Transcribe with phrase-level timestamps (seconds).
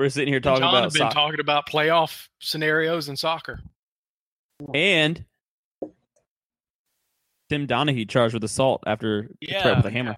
[0.00, 1.12] We're sitting here talking Jon about been soccer.
[1.14, 3.60] talking about playoff scenarios in soccer.
[4.72, 5.22] and
[7.50, 10.16] Tim Donahue charged with assault after Yeah, threat with a hammer.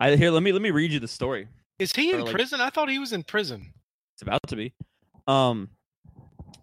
[0.00, 1.46] I here let me let me read you the story.
[1.78, 2.60] Is he Or in like- prison?
[2.60, 3.72] I thought he was in prison.
[4.16, 4.74] It's about to be.
[5.28, 5.70] Um,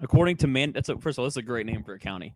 [0.01, 2.33] according to Man, that's a, first of all, that's a great name for a county.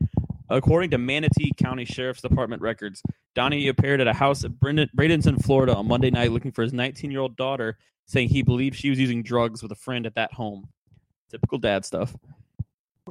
[0.50, 3.02] According to Manatee County Sheriff's Department records,
[3.36, 7.36] Donahue appeared at a house at Bradenton, Florida, on Monday night looking for his 19-year-old
[7.36, 7.78] daughter,
[8.08, 10.68] saying he believed she was using drugs with a friend at that home.
[11.30, 12.16] Typical dad stuff.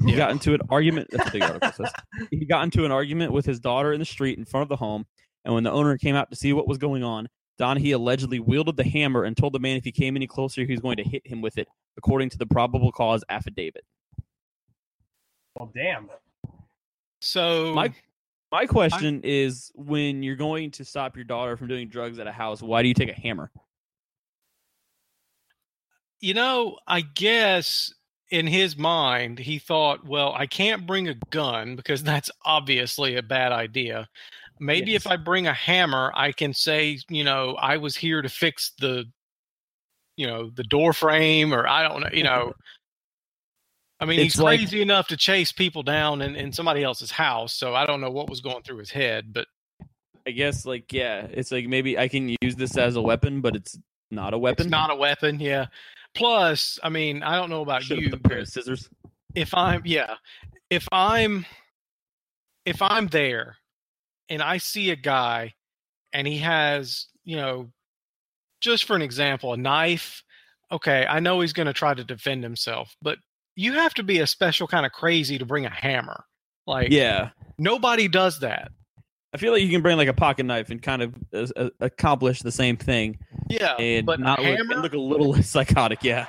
[0.05, 1.09] He got into an argument.
[1.11, 1.93] That's a big article says.
[2.30, 4.77] He got into an argument with his daughter in the street in front of the
[4.77, 5.07] home,
[5.45, 8.77] and when the owner came out to see what was going on, Donahue allegedly wielded
[8.77, 11.05] the hammer and told the man if he came any closer, he was going to
[11.05, 13.85] hit him with it, according to the probable cause affidavit.
[15.55, 16.10] Well, damn.
[17.21, 17.93] So My
[18.52, 22.33] my question is, when you're going to stop your daughter from doing drugs at a
[22.33, 23.51] house, why do you take a hammer?
[26.20, 27.93] You know, I guess
[28.30, 33.23] in his mind, he thought, well, I can't bring a gun because that's obviously a
[33.23, 34.09] bad idea.
[34.59, 38.29] Maybe if I bring a hammer, I can say, you know, I was here to
[38.30, 39.04] fix the,
[40.16, 42.54] you know, the door frame, or I don't know, you know.
[44.01, 47.10] I mean, It's he's like- crazy enough to chase people down in, in somebody else's
[47.10, 49.46] house, so I don't know what was going through his head, but
[50.26, 53.57] I guess, like, yeah, it's like maybe I can use this as a weapon, but
[53.57, 53.79] it's
[54.10, 54.66] not a weapon.
[54.66, 55.38] it's not a weapon.
[55.38, 55.66] Yeah.
[56.17, 58.89] Plus, I mean, I don't know about Should've you, pair of scissors.
[59.35, 60.15] if I'm yeah,
[60.71, 61.47] if I'm
[62.65, 63.57] if I'm there
[64.28, 65.55] and I see a guy
[66.12, 67.71] and he has, you know,
[68.61, 70.22] just for an example, a knife,
[70.72, 73.19] okay, I know he's going to try to defend himself, but
[73.55, 76.25] you have to be a special kind of crazy to bring a hammer.
[76.67, 78.72] Like Yeah, nobody does that.
[79.34, 81.71] I feel like you can bring like a pocket knife and kind of uh, uh,
[81.81, 83.19] accomplish the same thing,
[83.49, 86.03] Yeah, and but not a look, and look a little less psychotic.
[86.03, 86.27] Yeah.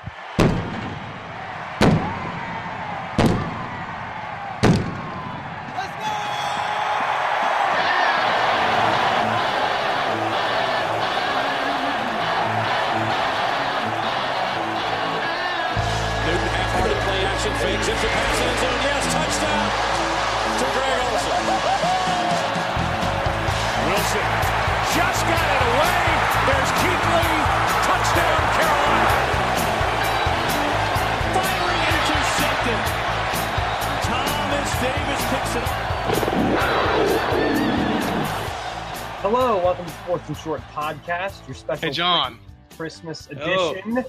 [39.30, 42.40] Hello, welcome to Fourth and Short Podcast, your special Hey Jon,
[42.78, 43.72] Christmas Oh.
[43.74, 44.06] edition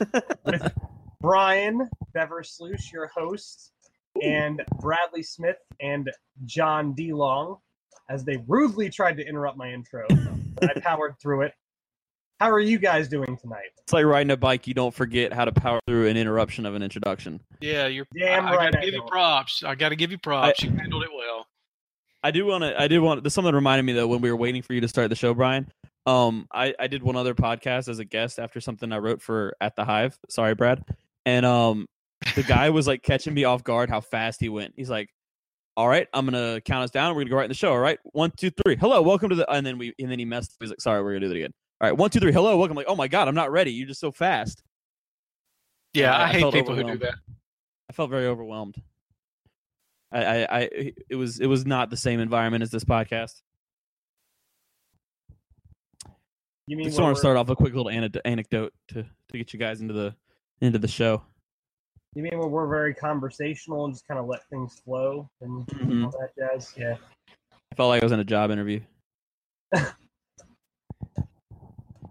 [0.46, 0.72] with
[1.20, 1.86] Brian
[2.16, 3.72] Beversluis, your host,
[4.22, 6.10] and Bradley Smith and
[6.46, 7.12] Jon D.
[7.12, 7.58] Long,
[8.08, 10.06] as they rudely tried to interrupt my intro.
[10.54, 11.52] but I powered through it.
[12.40, 13.68] How are you guys doing tonight?
[13.82, 14.66] It's like riding a bike.
[14.66, 17.38] You don't forget how to power through an interruption of an introduction.
[17.60, 18.06] yeah, you're.
[18.18, 19.10] Damn I, I right got I to give you don't.
[19.10, 19.62] props.
[19.62, 20.62] I got to give you props.
[20.62, 21.46] you handled it well.
[22.24, 22.80] I do want to.
[22.80, 23.22] I did want.
[23.22, 25.14] There's something that reminded me though when we were waiting for you to start the
[25.14, 25.70] show, Brian.
[26.06, 29.54] Um, I I did one other podcast as a guest after something I wrote for
[29.60, 30.18] at the Hive.
[30.30, 30.82] Sorry, Brad.
[31.26, 31.86] And um,
[32.34, 34.72] the guy was like catching me off guard how fast he went.
[34.74, 35.10] He's like,
[35.76, 37.14] "All right, I'm gonna count us down.
[37.14, 37.72] We're gonna go right in the show.
[37.72, 38.76] All right, one, two, three.
[38.76, 40.56] Hello, welcome to the." And then we and then he messed.
[40.60, 41.52] He's like, "Sorry, we're gonna do that again."
[41.82, 42.32] All right, one, two, three.
[42.32, 42.74] Hello, welcome.
[42.74, 43.70] like, oh my god, I'm not ready.
[43.70, 44.62] You're just so fast.
[45.92, 47.16] Yeah, I, I hate people who do that.
[47.90, 48.76] I felt very overwhelmed.
[50.14, 53.42] I, I, I, it was, it was not the same environment as this podcast.
[56.66, 59.52] You mean Just want to start off a quick little anecdote, anecdote to to get
[59.52, 60.14] you guys into the
[60.62, 61.22] into the show.
[62.14, 66.04] You mean we're very conversational and just kind of let things flow and Mhm.
[66.06, 66.72] all that jazz?
[66.76, 66.96] Yeah.
[67.70, 68.80] I felt like I was in a job interview.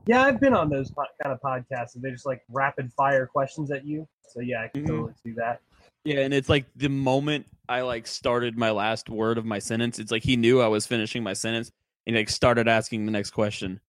[0.05, 1.95] Yeah, I've been on those po- kind of podcasts.
[1.95, 4.05] and They just like rapid fire questions at you.
[4.29, 4.87] So yeah, I can Mhm.
[4.87, 5.61] totally do that.
[6.05, 9.99] Yeah, and it's like the moment I like started my last word of my sentence,
[9.99, 11.71] it's like he knew I was finishing my sentence
[12.05, 13.79] and like started asking the next question.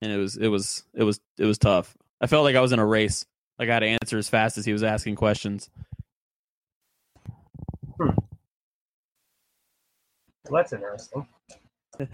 [0.00, 1.96] And it was it was it was it was tough.
[2.20, 3.24] I felt like I was in a race.
[3.58, 5.70] Like I had to answer as fast as he was asking questions.
[7.98, 8.10] Hmm.
[10.48, 11.26] Well, that's interesting.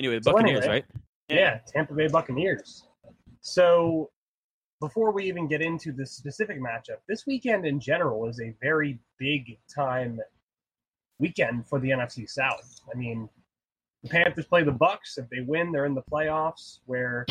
[0.00, 0.84] Anyway, the So Buccaneers, anyway, right?
[1.28, 1.58] Yeah.
[1.66, 2.84] Tampa Bay Buccaneers.
[3.42, 4.10] So,
[4.80, 8.98] before we even get into the specific matchup, this weekend in general is a very
[9.18, 10.18] big time
[11.18, 12.80] weekend for the NFC South.
[12.92, 13.28] I mean,
[14.02, 15.18] the Panthers play the Bucs.
[15.18, 16.78] If they win, they're in the playoffs.
[16.86, 17.26] Where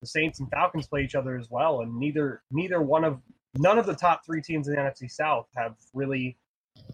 [0.00, 3.20] the Saints and Falcons play each other as well, and neither neither one of
[3.56, 6.36] none of the top three teams in the NFC South have really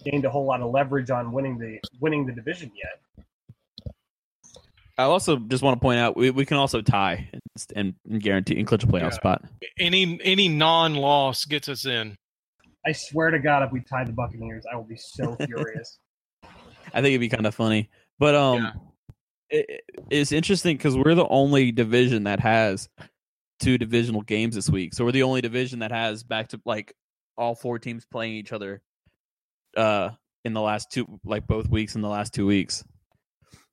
[0.05, 3.27] gained a whole lot of leverage on winning the winning the division yet.
[4.97, 7.29] I also just want to point out we, we can also tie
[7.75, 9.11] and, and guarantee and clinch a playoff Yeah.
[9.11, 9.45] spot.
[9.79, 12.17] Any any non-loss gets us in.
[12.87, 15.99] I swear to God, if we tie the Buccaneers, I will be so furious.
[16.43, 17.89] I think it'd be kind of funny.
[18.19, 18.71] But um, Yeah.
[19.59, 22.89] it, it- it's interesting because we're the only division that has
[23.61, 24.93] two divisional games this week.
[24.95, 26.93] So we're the only division that has back to like
[27.39, 28.83] all four teams playing each other
[29.77, 30.11] uh
[30.45, 32.85] in the last two like both weeks in the last two weeks.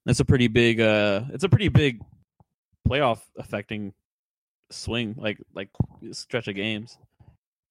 [0.05, 1.99] That's a pretty big uh it's a pretty big
[2.87, 3.93] playoff affecting
[4.69, 5.69] swing like like
[6.11, 6.97] stretch of games.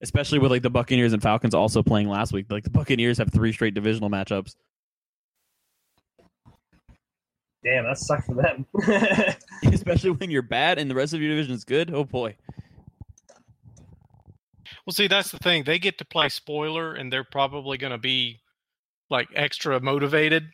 [0.02, 2.46] Especially with like the Buccaneers and Falcons also playing last week.
[2.48, 4.54] Like the Buccaneers have three straight divisional matchups.
[7.62, 8.64] Damn, that sucks for them.
[9.72, 11.92] especially when you're bad and the rest of your division is good.
[11.92, 12.34] Oh boy,
[14.86, 15.64] Well, see, that's the thing.
[15.64, 18.40] They get to play spoiler, and they're probably going to be
[19.10, 20.48] like extra motivated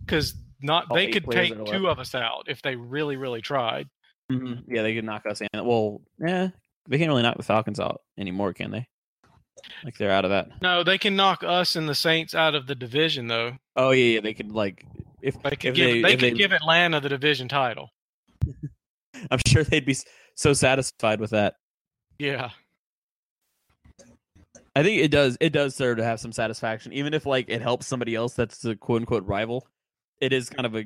[0.00, 0.34] because
[0.64, 3.88] not All they could take two of us out if they really, really tried.
[4.32, 4.72] Mm-hmm.
[4.74, 5.48] yeah, they could knock us in.
[5.54, 6.48] Well, yeah,
[6.88, 8.88] they can't really knock the Falcons out anymore, can they?
[9.84, 10.48] Like they're out of that.
[10.62, 13.52] No, they can knock us and the Saints out of the division, though.
[13.76, 14.84] Oh yeah, yeah, they could like
[15.22, 17.90] if They could if give they, they could they- give Atlanta the division title.
[19.30, 19.96] I'm sure they'd be
[20.34, 21.54] so satisfied with that.
[22.18, 22.50] Yeah,
[24.76, 25.36] I think it does.
[25.40, 28.64] It does serve to have some satisfaction, even if like it helps somebody else that's
[28.64, 29.66] a quote unquote rival.
[30.20, 30.84] It is kind of a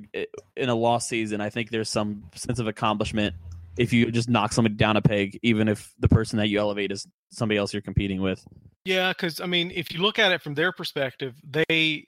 [0.57, 1.41] in a lost season.
[1.41, 3.35] I think there's some sense of accomplishment
[3.77, 6.91] if you just knock somebody down a peg, even if the person that you elevate
[6.91, 8.45] is somebody else you're competing with.
[8.85, 9.11] yeah.
[9.13, 12.07] Because I mean, if you look at it from their perspective, they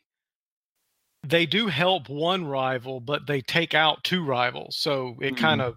[1.22, 4.76] they do help one rival, but they take out two rivals.
[4.78, 5.38] So it Mhm.
[5.38, 5.76] kind of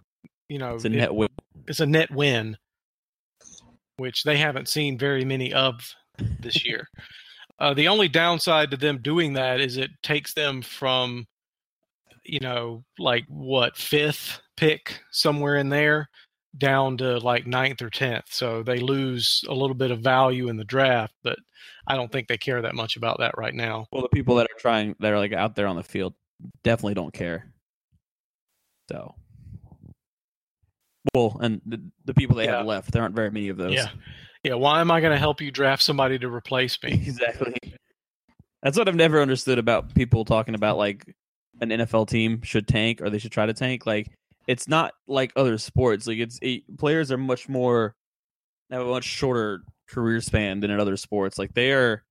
[0.50, 1.30] you know It's a it- net win.
[1.68, 2.58] it's a net win,
[3.98, 5.94] which they haven't seen very many of
[6.40, 6.88] this year.
[7.60, 11.26] uh, the only downside to them doing that is it takes them from,
[12.26, 16.10] you know, like what fifth pick somewhere in there
[16.58, 18.26] down to like ninth or tenth.
[18.30, 21.38] So they lose a little bit of value in the draft, but
[21.88, 23.88] I don't think they care that much about that right now.
[23.92, 26.14] Well, the people that are trying, that are like out there on the field,
[26.64, 27.52] definitely don't care.
[28.92, 29.16] So,
[31.16, 32.58] well, and the, the people they Yeah.
[32.58, 33.74] have left, there aren't very many of those.
[33.74, 33.90] Yeah.
[34.44, 34.54] Yeah.
[34.56, 36.92] Why am I going to help you draft somebody to replace me?
[36.92, 37.56] exactly.
[38.62, 41.16] That's what I've never understood about people talking about like
[41.72, 43.86] an NFL team should tank or they should try to tank.
[43.86, 44.12] Like,
[44.48, 46.08] it's not like other sports.
[46.08, 47.96] Like, it's it, players are much more
[48.72, 51.38] have a much shorter career span than in other sports.
[51.38, 52.04] Like, they are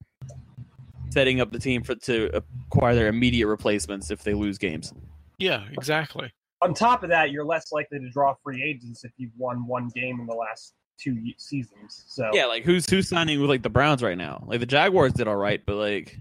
[1.10, 2.30] setting up the team for to
[2.66, 4.92] acquire their immediate replacements if they lose games.
[5.38, 6.32] Yeah, exactly.
[6.62, 9.90] On top of that, you're less likely to draw free agents if you've won one
[9.94, 12.04] game in the last two seasons.
[12.06, 14.44] So, Yeah, like who's who's signing with like the Browns right now?
[14.46, 16.18] Like the Jaguars did all right, but like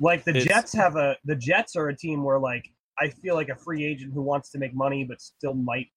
[0.00, 2.68] like the It's- Jets have a the Jets are a team where like
[2.98, 5.88] I feel like a free agent who wants to make money but still might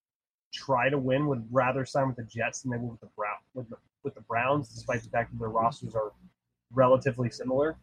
[0.52, 3.36] try to win would rather sign with the Jets than they would with the Brown
[3.54, 6.12] with the with the Browns, despite the fact that their rosters are
[6.72, 7.76] relatively similar.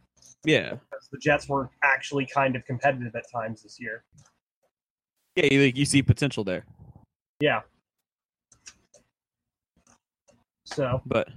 [0.45, 4.03] yeah, Because the Jets were actually kind of competitive at times this year.
[5.35, 6.63] yeah, you, you see potential there,
[7.41, 7.61] Yeah.
[10.63, 11.27] So but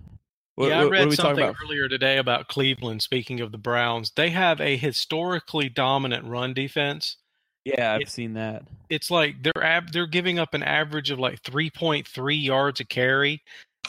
[0.59, 1.57] what, yeah, I what- what read are we talking something about?
[1.63, 3.03] earlier today about Cleveland.
[3.03, 7.17] Speaking of the Browns, they have a historically dominant run defense.
[7.65, 8.63] Yeah, I've it- seen that.
[8.89, 13.43] It's like they're ab- they're giving up an average of like 3.3 yards a carry,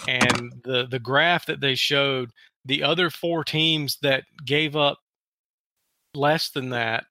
[0.07, 2.31] and the the graph that they showed,
[2.65, 4.99] the other four teams that gave up
[6.13, 7.05] less than that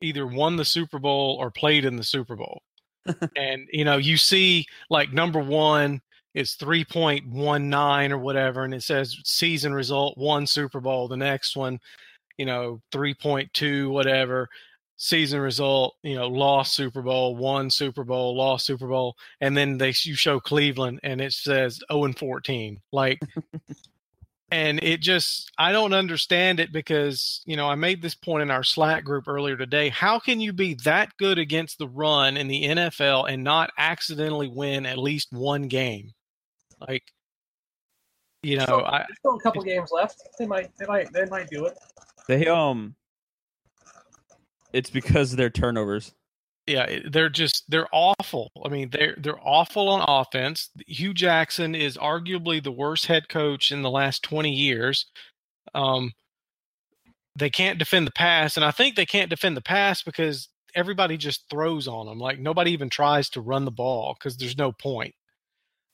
[0.00, 2.62] either won the Super Bowl or played in the Super Bowl.
[3.36, 6.00] and you know, you see like number 1
[6.34, 11.78] is 3.19 or whatever and it says season result one Super Bowl, the next one,
[12.36, 14.48] you know, 3.2 whatever,
[14.96, 19.78] season result, you know, lost Super Bowl, won Super Bowl, lost Super Bowl, and then
[19.78, 22.80] they you show Cleveland and it says 0 and 14.
[22.92, 23.20] Like
[24.54, 28.50] and it just i don't understand it because you know i made this point in
[28.50, 32.46] our slack group earlier today how can you be that good against the run in
[32.46, 36.12] the nfl and not accidentally win at least one game
[36.88, 37.02] like
[38.42, 40.22] you know Still- i there's still a couple games left.
[40.38, 41.78] They might they might they might do it.
[42.28, 42.94] They um,
[44.72, 46.12] it's because of their turnovers.
[46.66, 51.96] yeah they're just they're awful i mean they're they're awful on offense hue jackson is
[51.98, 55.06] arguably the worst head coach in the last 20 years
[55.74, 56.10] um
[57.36, 61.16] they can't defend the pass and i think they can't defend the pass because everybody
[61.18, 64.72] just throws on them like nobody even tries to run the ball because there's no
[64.72, 65.14] point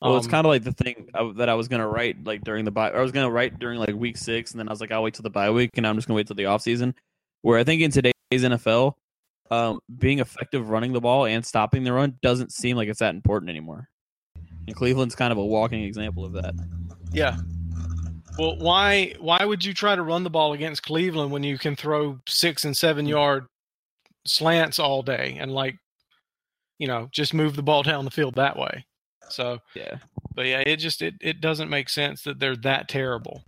[0.01, 2.65] Well, it's Um, kind of like the thing that I was gonna write like during
[2.65, 2.91] the bye.
[2.91, 5.15] I was gonna write during like week six, and then I was like, I'll wait
[5.15, 6.95] till the bye week, and I'm just gonna wait till the off season.
[7.43, 8.95] Where I think in today's NFL,
[9.51, 13.15] um, being effective running the ball and stopping the run doesn't seem like it's that
[13.15, 13.89] important anymore.
[14.67, 16.55] And Cleveland's kind of a walking example of that.
[17.13, 17.37] Yeah.
[18.39, 21.77] Well, why why would you try to run the ball against Cleveland when you can
[21.77, 23.47] throw six and seven yard
[24.27, 25.77] slants all day and like,
[26.79, 28.85] you know, just move the ball down the field that way?
[29.31, 29.99] So, Yeah.
[30.35, 33.45] but yeah, it just it, it doesn't make sense that they're that terrible.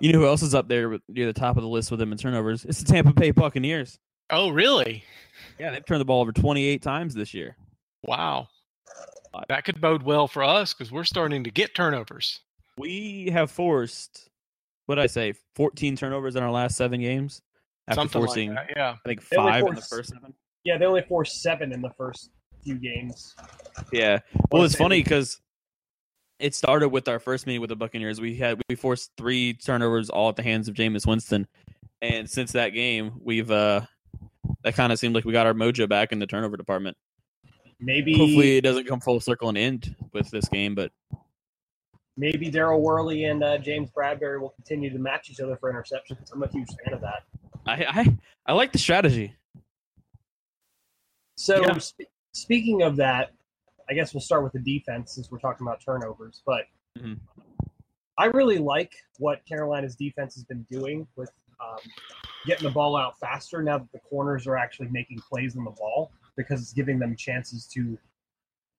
[0.00, 2.00] You know who else is up there with, near the top of the list with
[2.00, 2.64] them in turnovers?
[2.64, 3.98] It's the Tampa Bay Buccaneers.
[4.30, 5.04] Oh, really?
[5.58, 7.56] Yeah, they've turned the ball over 28 times this year.
[8.04, 8.48] Wow.
[9.48, 12.40] That could bode well for us because we're starting to get turnovers.
[12.78, 14.30] We have forced,
[14.86, 17.42] what did I say, 14 turnovers in our last seven games
[17.86, 18.76] after Something forcing, like that.
[18.76, 18.90] Yeah.
[18.92, 20.32] I think, They only five in the first seven.
[20.64, 22.30] Yeah, they only forced seven in the first
[22.62, 23.34] few games.
[23.92, 24.20] Yeah.
[24.50, 25.40] Well, it's funny because
[26.38, 28.20] it started with our first meeting with the Buccaneers.
[28.20, 31.46] We had we forced three turnovers all at the hands of Jameis Winston,
[32.00, 33.82] and since that game, we've uh
[34.62, 36.96] that kind of seemed like we got our mojo back in the turnover department.
[37.78, 40.92] Maybe Hopefully, it doesn't come full circle and end with this game, but
[42.16, 46.30] maybe Daryl Worley and uh, James Bradberry will continue to match each other for interceptions.
[46.32, 47.22] I'm a huge fan of that.
[47.66, 49.34] I I, I like the strategy.
[51.36, 51.78] So, Yeah.
[51.80, 53.32] sp- speaking of that,
[53.88, 56.42] I guess we'll start with the defense since we're talking about turnovers.
[56.46, 57.18] But Mhm.
[58.18, 61.78] I really like what Carolina's defense has been doing with um,
[62.46, 65.70] getting the ball out faster now that the corners are actually making plays on the
[65.70, 67.98] ball because it's giving them chances to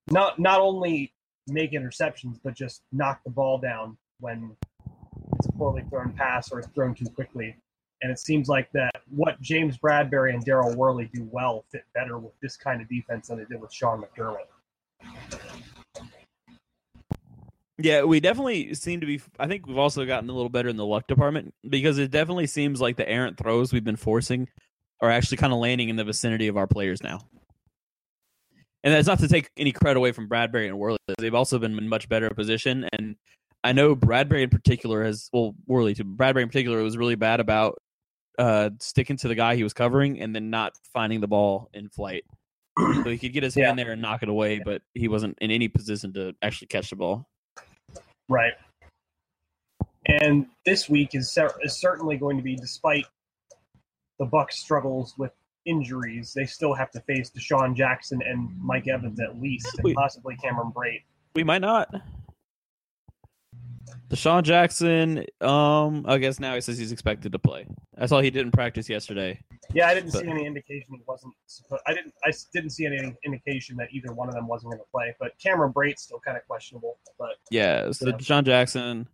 [0.10, 1.14] not not only
[1.48, 4.56] make interceptions but just knock the ball down when
[5.34, 7.56] it's a poorly thrown pass or it's thrown too quickly.
[8.02, 12.18] And it seems like that what James Bradberry and Daryl Worley do well fit better
[12.18, 14.48] with this kind of defense than it did with Sean McDermott.
[17.78, 19.22] Yeah, we definitely seem to be.
[19.40, 22.48] I think we've also gotten a little better in the luck department because it definitely
[22.48, 24.48] seems like the errant throws we've been forcing
[25.02, 27.20] are actually kind of landing in the vicinity of our players now.
[28.84, 30.98] And that's not to take any credit away from Bradberry and Worley.
[31.18, 32.88] They've also been in much better position.
[32.94, 33.16] And
[33.64, 36.04] I know Bradberry in particular has, well, Worley too.
[36.04, 37.80] Bradberry in particular was really bad about
[38.38, 41.90] uh, sticking to the guy he was covering and then not finding the ball in
[41.90, 42.24] flight.
[42.78, 45.52] So he could get his hand there and knock it away, but he wasn't in
[45.52, 47.28] any position to actually catch the ball.
[48.30, 48.54] Right.
[50.08, 53.06] And this week is, cer- is certainly going to be, despite
[54.20, 55.32] the Bucs' struggles with
[55.66, 59.96] injuries, they still have to face DeSean Jackson and Mike Evans at least, and Wait.
[59.96, 61.04] possibly Cameron Brate.
[61.36, 61.94] We might not.
[64.12, 67.66] DeSean Jackson, um, I guess now he says he's expected to play.
[67.98, 69.40] I saw he didn't practice yesterday.
[69.74, 71.34] Yeah, I didn't But- see any indication he wasn't.
[71.88, 72.14] I didn't.
[72.26, 75.16] I didn't see any indication that either one of them wasn't going to play.
[75.18, 77.00] But Cameron Brate's still kind of questionable.
[77.18, 78.14] But Yeah, so Yeah.
[78.16, 79.08] DeSean Jackson,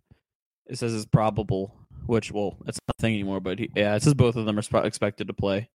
[0.66, 1.76] it says is probable,
[2.08, 3.40] which well, it's not a thing anymore.
[3.40, 5.70] But he, yeah, it says both of them are sp- expected to play.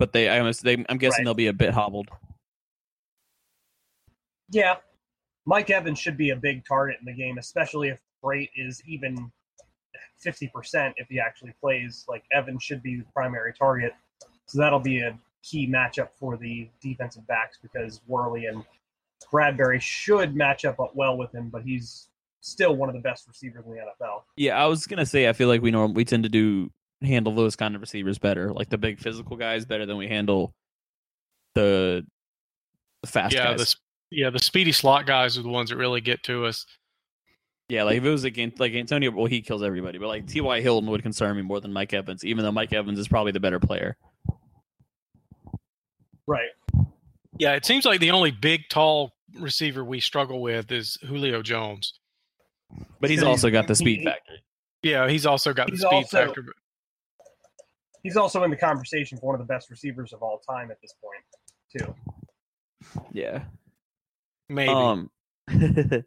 [0.00, 0.88] But they, I I'm guessing
[1.20, 1.24] Right.
[1.24, 2.08] they'll be a bit hobbled.
[4.50, 4.76] yeah,
[5.46, 9.30] Mike Evans should be a big target in the game, especially if Brate is even
[10.18, 10.94] fifty percent.
[10.96, 13.92] If he actually plays, like Evans should be the primary target.
[14.46, 18.64] So that'll be a key matchup for the defensive backs because Worley and
[19.32, 22.08] Bradberry should match up well with him, but he's
[22.40, 24.22] still one of the best receivers in the NFL.
[24.36, 26.70] Yeah, I was gonna say I feel like we norm we tend to do
[27.02, 30.54] handle those kind of receivers better, like the big physical guys better than we handle
[31.54, 32.04] the,
[33.02, 33.76] the fast yeah, guys.
[34.10, 36.66] The s- yeah, the speedy slot guys are the ones that really get to us.
[37.68, 39.98] Yeah, like if it was against like Antonio, well, he kills everybody.
[39.98, 40.60] But like T.Y.
[40.60, 43.40] Hilton would concern me more than Mike Evans, even though Mike Evans is probably the
[43.40, 43.96] better player.
[46.26, 46.50] Right.
[47.38, 51.98] Yeah, it seems like the only big, tall receiver we struggle with is Julio Jones.
[53.00, 54.32] But he's also got the speed factor.
[54.82, 56.44] Yeah, he's also got He's the speed also- factor.
[58.02, 60.76] He's also in the conversation for one of the best receivers of all time at
[60.80, 61.24] this point,
[61.76, 63.02] too.
[63.12, 63.42] Yeah.
[64.48, 64.70] Maybe.
[64.70, 65.10] Um.
[65.48, 66.04] I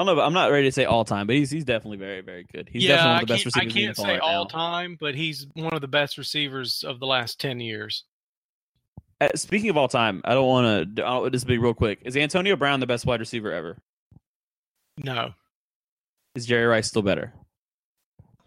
[0.00, 0.16] don't know.
[0.16, 2.68] But I'm not ready to say all time, but he's he's definitely very very good.
[2.70, 4.20] He's yeah, definitely one of the best can't, I in can't the NFL say right
[4.20, 4.48] all now.
[4.48, 8.04] time, but he's one of the best receivers of the last 10 years.
[9.20, 11.02] Uh, speaking of all time, I don't want to.
[11.02, 12.00] I'll just be real quick.
[12.04, 13.78] Is Antonio Brown the best wide receiver ever?
[15.02, 15.30] No.
[16.34, 17.32] Is Jerry Rice still better?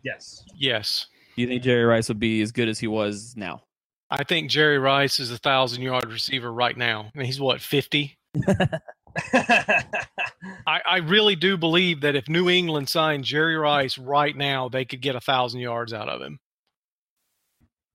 [0.03, 0.43] Yes.
[0.55, 1.07] Yes.
[1.35, 3.63] Do you think Jerry Rice would be as good as he was now?
[4.11, 7.11] I think Jerry Rice is a thousand yard receiver right now.
[7.13, 8.17] I mean, he's what, 50?
[9.33, 9.83] I,
[10.65, 15.01] I really do believe that if New England signed Jerry Rice right now, they could
[15.01, 16.39] get a thousand yards out of him.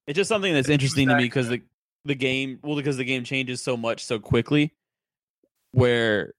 [0.06, 1.62] It's just something that's If he was interesting to me because the
[2.04, 4.74] the game well because the game changes so much so quickly
[5.72, 6.34] where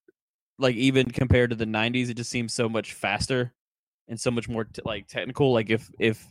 [0.60, 3.52] like even compared to the 90s it just seems so much faster
[4.08, 6.28] and so much more t- like technical like if if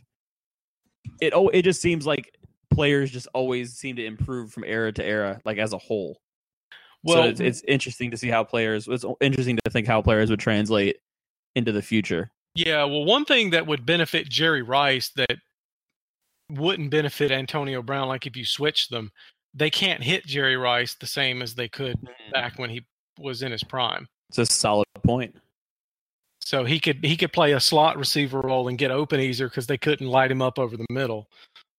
[1.21, 2.33] it oh it just seems like
[2.75, 6.19] players just always seem to improve from era to era, like as a whole.
[7.03, 8.89] Well, so it's, it's interesting to see how players.
[8.89, 10.97] It's interesting to think how players would translate
[11.55, 12.31] into the future.
[12.55, 15.37] Yeah, well, one thing that would benefit Jerry Rice that
[16.51, 19.11] wouldn't benefit Antonio Brown, like if you switch them,
[19.55, 21.97] they can't hit Jerry Rice the same as they could
[22.33, 22.85] back when he
[23.19, 24.07] was in his prime.
[24.31, 25.35] It's a solid point.
[26.41, 29.67] So he could he could play a slot receiver role and get open easier because
[29.67, 31.29] they couldn't light him up over the middle.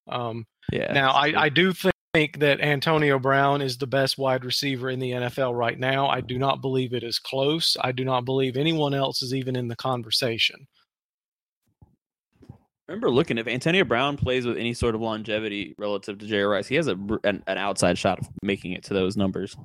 [0.07, 0.93] Um, Yeah.
[0.93, 1.73] now I, I do
[2.15, 6.07] think that Antonio Brown is the best wide receiver in the NFL right now.
[6.07, 7.75] I do not believe it is close.
[7.81, 10.65] I do not believe anyone else is even in the conversation.
[12.87, 16.67] remember looking if Antonio Brown plays with any sort of longevity relative to Jerry Rice,
[16.67, 19.57] he has a an, an outside shot of making it to those numbers.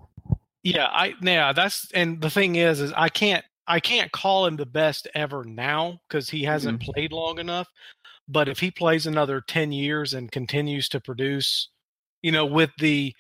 [0.65, 4.57] Yeah, I yeah, that's and the thing is is I can't I can't call him
[4.57, 6.91] the best ever now because he hasn't mm-hmm.
[6.91, 7.69] played long enough.
[8.31, 11.69] But if he plays another ten years and continues to produce,
[12.23, 13.15] you know, with the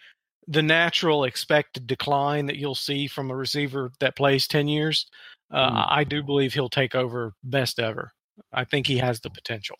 [0.48, 5.06] the natural expected decline that you'll see from a receiver that plays ten years,
[5.50, 5.86] uh, Mhm.
[5.90, 8.12] I do believe he'll take over best ever.
[8.52, 9.76] I think he has the potential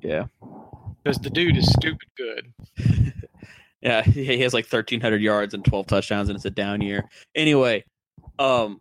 [0.00, 0.26] Yeah.
[1.02, 2.52] because the dude is stupid good.
[3.80, 7.08] Yeah, he has like 1,300 yards and 12 touchdowns, and it's a down year.
[7.36, 7.84] Anyway,
[8.40, 8.80] um,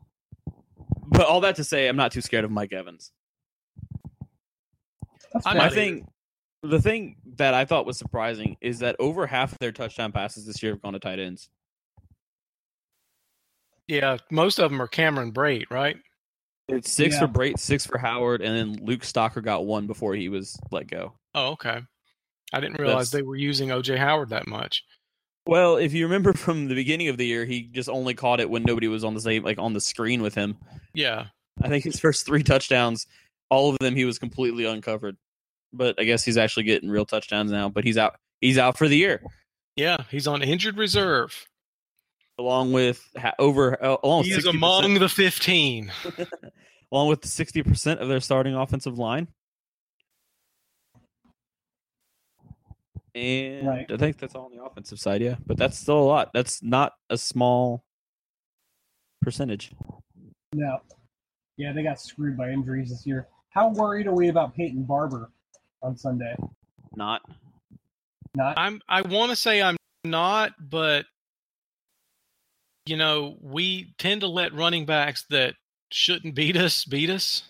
[1.06, 3.12] but all that to say, I'm not too scared of Mike Evans.
[5.34, 5.62] That's I'm fair.
[5.62, 6.07] I not think
[6.63, 10.46] the thing that I thought was surprising is that over half of their touchdown passes
[10.46, 11.50] this year have gone to tight ends.
[13.88, 15.98] Yeah, most of them are Cameron Brate, right?
[16.67, 17.22] It's six Yeah.
[17.22, 20.88] for Brate, six for Howard, and then Luke Stocker got one before he was let
[20.88, 21.13] go.
[21.34, 21.79] Oh, okay.
[22.53, 24.84] I didn't realize That's- they were using OJ Howard that much.
[25.46, 28.50] Well, if you remember from the beginning of the year, he just only caught it
[28.50, 30.57] when nobody was on the same like on the screen with him.
[30.93, 31.27] Yeah.
[31.62, 33.07] I think his first three touchdowns,
[33.50, 35.18] all of them he was completely uncovered.
[35.74, 37.70] But I guess he's actually getting real touchdowns now.
[37.70, 38.16] But he's out.
[38.42, 39.22] He's out for the year,
[39.75, 41.48] Yeah, he's on injured reserve.
[42.39, 43.04] along with
[43.39, 45.92] over uh, along He with is 60%, among the 15.
[46.91, 49.28] along with sixty percent of their starting offensive line.
[53.15, 53.91] And Right.
[53.91, 55.36] I think that's all on the offensive side, yeah.
[55.45, 56.32] But that's still a lot.
[56.34, 57.84] That's not a small
[59.21, 59.71] percentage.
[60.54, 60.78] No.
[61.58, 63.28] Yeah, they got screwed by injuries this year.
[63.58, 65.32] How worried are we about Peyton Barber
[65.82, 66.36] on Sunday?
[66.96, 67.24] Not.
[68.36, 68.54] Not.
[68.56, 71.08] I'm I want to say I'm not, but
[72.86, 75.56] you know, we tend to let running backs that
[75.91, 77.50] shouldn't beat us beat us.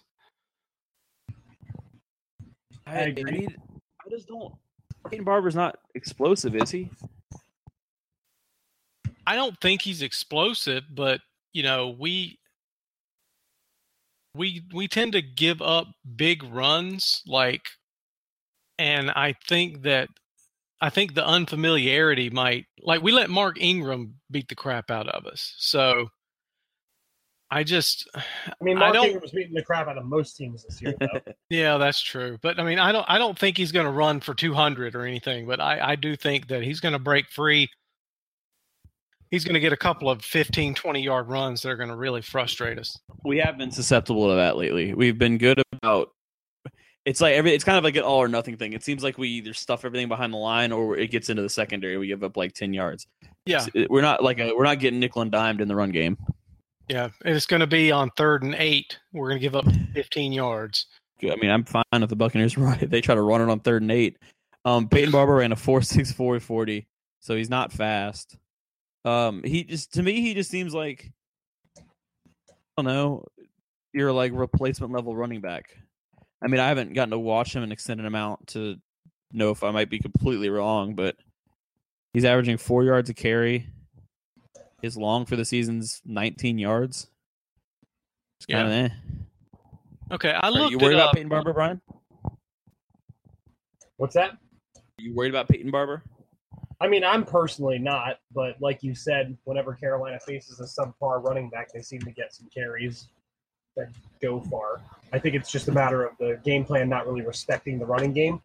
[2.86, 3.40] I agree.
[3.40, 3.58] need,
[4.06, 4.54] I just don't.
[5.10, 6.90] Peyton Barber's not explosive, is he?
[9.26, 11.20] I don't think he's explosive, but
[11.52, 12.37] you know, we
[14.38, 17.64] we we tend to give up big runs like
[18.80, 20.10] and I think that
[20.80, 25.26] I think the unfamiliarity might like we let Mark Ingram beat the crap out of
[25.26, 25.56] us.
[25.58, 26.10] So
[27.50, 28.24] I just I
[28.62, 30.94] mean, I Mark don't- Ingram was beating the crap out of most teams this year,
[31.00, 31.20] though.
[31.50, 32.38] yeah, that's true.
[32.42, 35.06] But I mean, I don't I don't think he's going to run for 200 or
[35.06, 37.70] anything, but I I do think that he's going to break free.
[39.32, 41.96] He's going to get a couple of 15 20 yard runs that are going to
[41.96, 42.98] really frustrate us.
[43.26, 44.94] We have been susceptible to that lately.
[44.94, 46.10] We've been good about.
[47.06, 47.54] It's like every.
[47.54, 48.74] It's kind of like an all or nothing thing.
[48.74, 51.50] It seems like we either stuff everything behind the line or it gets into the
[51.50, 51.98] secondary.
[51.98, 53.08] We give up like ten yards.
[53.46, 53.66] Yeah.
[53.74, 56.18] It's- We're not like a, we're not getting nickel and dimed in the run game.
[56.90, 58.98] Yeah, and it's going to be on third and 8.
[59.12, 60.86] We're going to give up 15 yards.
[61.22, 62.90] I mean, I'm fine if the Buccaneers run it.
[62.90, 64.18] They try to run it on third and eight.
[64.64, 66.88] Um, Peyton Barber ran a four six four forty,
[67.20, 68.38] so he's not fast.
[69.08, 71.12] Um, he just to me he just seems like
[71.78, 71.82] I
[72.78, 73.26] don't know,
[73.94, 75.78] you're like replacement level running back.
[76.44, 78.76] I mean, I haven't gotten to watch him an extended amount to
[79.32, 81.16] know if I might be completely wrong, but
[82.14, 83.68] he's averaging four yards a carry.
[84.82, 87.08] His long for the season's 19 yards.
[88.40, 88.90] It's kind of eh.
[90.12, 91.16] Okay, I Are looked you worried it about up.
[91.16, 91.82] Peyton Barber, Brian?
[93.96, 94.32] What's that?
[94.32, 96.04] Are you worried about Peyton Barber?
[96.80, 101.50] I mean, I'm personally not, but like you said, whenever Carolina faces a subpar running
[101.50, 103.08] back, they seem to get some carries
[103.76, 103.90] that
[104.22, 104.82] go far.
[105.12, 108.14] I think it's just a matter of the game plan not really respecting the running
[108.14, 108.42] game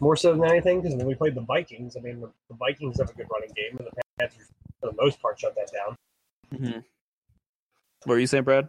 [0.00, 0.82] more so than anything.
[0.82, 3.50] Because when we played the Vikings, I mean, the, the Vikings have a good running
[3.56, 4.48] game, and the Panthers,
[4.80, 5.96] for the most part, shut that down.
[6.52, 6.80] Mm-hmm.
[8.04, 8.68] What were you saying, Brad?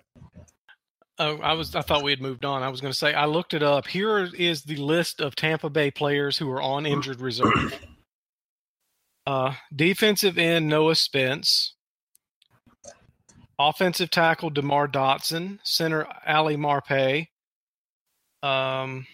[1.18, 1.76] Oh, I was.
[1.76, 2.64] I thought we had moved on.
[2.64, 3.88] I was going to say I looked it up.
[3.88, 7.80] Here is the list of Tampa Bay players who are on injured reserve.
[9.28, 11.74] Uh, defensive end Noah Spence,
[13.58, 17.28] offensive tackle Demar Dotson, center Ali Marpay,
[18.44, 19.08] um,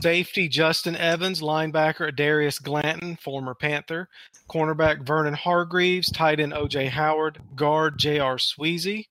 [0.00, 4.08] Safety Justin Evans, linebacker Darius Glanton, former Panther,
[4.50, 8.36] cornerback Vernon Hargreaves, tight end OJ Howard, guard J.R.
[8.36, 9.06] Sweezy.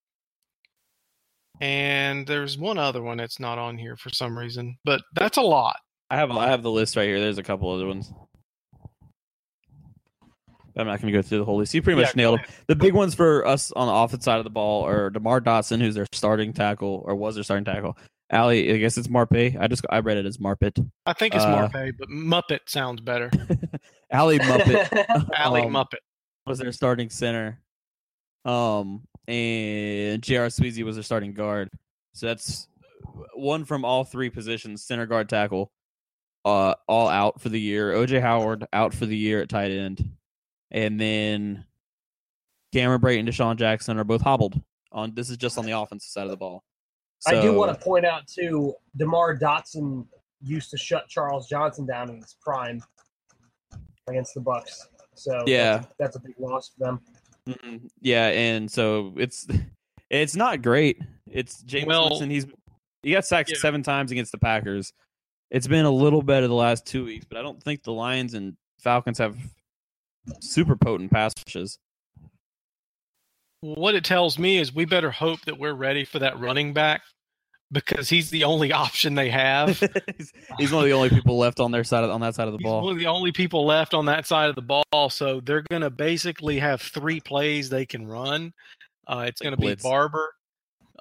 [1.61, 5.41] And there's one other one that's not on here for some reason, but that's a
[5.41, 5.77] lot.
[6.09, 7.19] I have I have the list right here.
[7.19, 8.11] There's a couple other ones.
[10.75, 11.73] I'm not going to go through the whole list.
[11.73, 12.49] You pretty much Yeah, nailed go it.
[12.67, 15.79] The big ones for us on the offense side of the ball are Demar Dotson,
[15.81, 17.97] who's their starting tackle or was their starting tackle.
[18.33, 19.57] Ali, I guess it's Marpe.
[19.59, 20.89] I just I read it as Marpet.
[21.05, 23.29] I think it's Uh, Marpe, but Muppet sounds better.
[24.13, 25.97] Ali Muppet Ali Um, Muppet.
[26.45, 27.59] was their starting center.
[28.45, 30.47] Um, and J.R.
[30.47, 31.69] Sweezy was their starting guard.
[32.13, 32.67] So that's
[33.35, 35.71] one from all three positions: center, guard, tackle.
[36.43, 37.91] Uh, all out for the year.
[37.93, 40.09] OJ Howard out for the year at tight end,
[40.71, 41.65] and then
[42.73, 44.59] Cameron Brayton, DeSean Jackson are both hobbled.
[44.93, 46.63] On this is just on the offensive side of the ball.
[47.27, 50.05] I do want to point out too, Demar Dotson
[50.41, 52.81] used to shut Charles Johnson down in his prime
[54.07, 54.87] against the Bucs.
[55.15, 55.77] So Yeah.
[55.77, 57.01] that's, that's a big loss for them.
[57.47, 57.89] Mhm.
[58.01, 59.47] Yeah, and so it's
[60.09, 60.99] it's not great.
[61.29, 62.29] It's James Well- Winston.
[62.29, 62.45] He's
[63.03, 63.57] he got sacked Yeah.
[63.59, 64.93] seven times against the Packers.
[65.49, 68.33] It's been a little better the last two weeks, but I don't think the Lions
[68.33, 69.37] and Falcons have
[70.39, 71.77] super potent pass rushes.
[73.61, 77.01] What it tells me is we better hope that we're ready for that running back
[77.71, 79.79] because he's the only option they have.
[80.17, 82.47] he's, he's one of the only people left on their side of, on that side
[82.47, 82.83] of the He's ball.
[82.83, 85.81] one of the only people left on that side of the ball, so they're going
[85.83, 88.51] to basically have three plays they can run.
[89.07, 89.75] Uh, it's going to be.
[89.75, 90.33] Barber,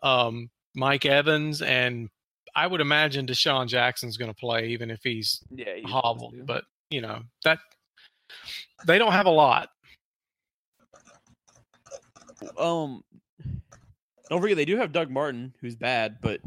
[0.03, 2.09] um, Mike Evans, and
[2.55, 6.35] I would imagine DeSean Jackson's going to play, even if he's Yeah, he's hobbled.
[6.47, 7.59] But you know that
[8.87, 9.69] they don't have a lot.
[12.59, 13.03] um,
[14.29, 16.41] don't forget they do have Doug Martin, who's bad, but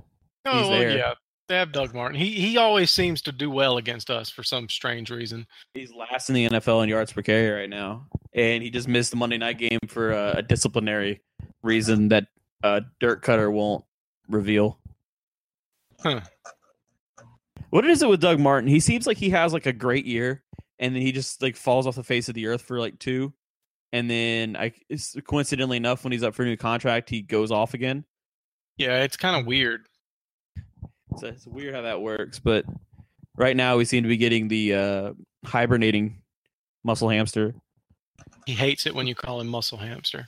[0.45, 1.13] Oh He's well, yeah,
[1.47, 2.19] they have Doug Martin.
[2.19, 5.47] He he always seems to do well against us for some strange reason.
[5.73, 9.11] he's last in the NFL in yards per carry right now, and he just missed
[9.11, 11.21] the Monday night game for a, a disciplinary
[11.61, 12.27] reason that
[12.63, 13.85] uh, Dirk Koetter won't
[14.27, 14.79] reveal.
[16.01, 16.21] Huh.
[17.69, 18.69] What is it with Doug Martin?
[18.69, 20.43] He seems like he has like a great year,
[20.79, 23.33] and then he just like falls off the face of the earth for like two,
[23.91, 27.51] and then I it's coincidentally enough when he's up for a new contract, he goes
[27.51, 28.05] off again.
[28.77, 29.87] Yeah, it's kind of weird.
[31.17, 32.65] So it's weird how that works, but
[33.37, 35.13] right now we seem to be getting the uh,
[35.45, 36.21] hibernating
[36.83, 37.53] muscle hamster.
[38.45, 40.27] He hates it when you call him Muscle Hamster.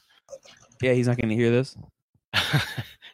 [0.81, 1.75] Yeah, he's not going to hear this.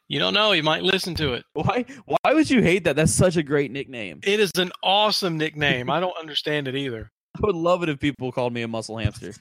[0.07, 0.51] you don't know.
[0.51, 1.45] He might listen to it.
[1.53, 1.85] Why?
[2.05, 2.95] Why would you hate that?
[2.95, 4.19] That's such a great nickname.
[4.23, 5.89] It is an awesome nickname.
[5.89, 7.11] I don't understand it either.
[7.35, 9.33] I would love it if people called me a muscle hamster.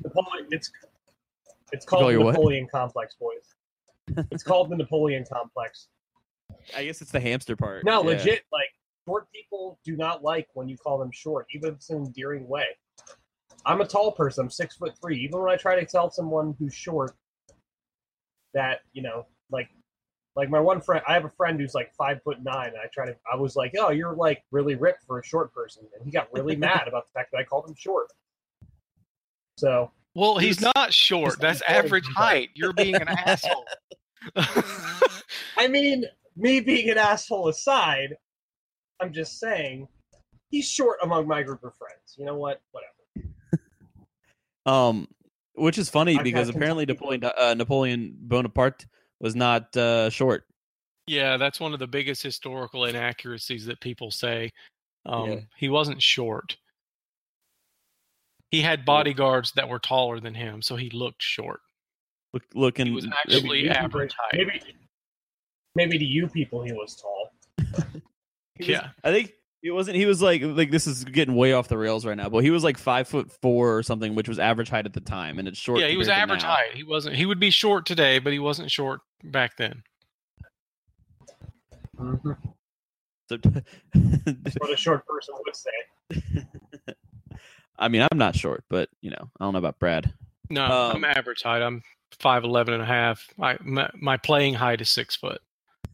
[0.51, 0.71] It's
[1.73, 2.33] it's called the what?
[2.33, 4.25] Napoleon Complex, boys.
[4.33, 5.89] It's called the Napoleon Complex.
[6.77, 7.85] I guess it's the hamster part.
[7.85, 8.17] No, Yeah.
[8.17, 8.43] legit.
[8.53, 8.67] Like
[9.07, 12.49] short people do not like when you call them short, even if it's an endearing
[12.49, 12.67] way.
[13.67, 14.45] I'm a tall person.
[14.45, 15.19] I'm six foot three.
[15.21, 17.13] Even when I try to tell someone who's short
[18.55, 19.69] that you know, like,
[20.41, 22.87] like my one friend, I have a friend who's like five foot nine, and I
[22.95, 26.03] try to, I was like, oh, you're like really ripped for a short person, and
[26.03, 28.07] he got really mad about the fact that I called him short.
[29.59, 31.33] So Well, he's He's- not short.
[31.33, 32.49] he's That's Napoleon average height.
[32.55, 33.67] You're being an asshole.
[35.57, 36.05] I mean,
[36.37, 38.17] me being an asshole aside,
[39.01, 39.89] I'm just saying
[40.51, 42.15] he's short among my group of friends.
[42.17, 42.63] You know what?
[42.73, 42.95] Whatever.
[44.67, 45.09] Um,
[45.55, 48.85] which is funny I've because apparently Napoleon uh, Napoleon Bonaparte
[49.21, 50.45] was not uh, short.
[51.07, 54.51] yeah, that's one of the biggest historical inaccuracies that people say.
[55.07, 55.41] Um, Yeah.
[55.57, 56.57] He wasn't short.
[58.51, 61.61] He had bodyguards that were taller than him, so he looked short.
[62.33, 64.33] Look, looking, He was actually Maybe- average height.
[64.47, 64.61] Maybe,
[65.75, 67.33] maybe to you people he was tall.
[67.59, 67.65] he
[68.59, 68.89] was- yeah.
[69.05, 69.97] I think it wasn't.
[69.97, 72.51] He was like like this is getting way off the rails right now, but he
[72.51, 75.47] was like five foot four or something, which was average height at the time, and
[75.47, 75.81] it's short.
[75.81, 76.75] Yeah, he was average height.
[76.75, 77.17] He wasn't.
[77.17, 79.83] He would be short today, but he wasn't short back then.
[81.99, 82.33] Mm-hmm.
[83.29, 83.39] So,
[84.59, 86.43] What a short person would say.
[87.79, 90.13] I mean, I'm not short, but you know, I don't know about Brad.
[90.49, 91.63] No, Um, I'm average height.
[91.63, 91.83] I'm
[92.19, 93.29] five eleven and a half.
[93.41, 95.41] I, my, my playing height is six foot.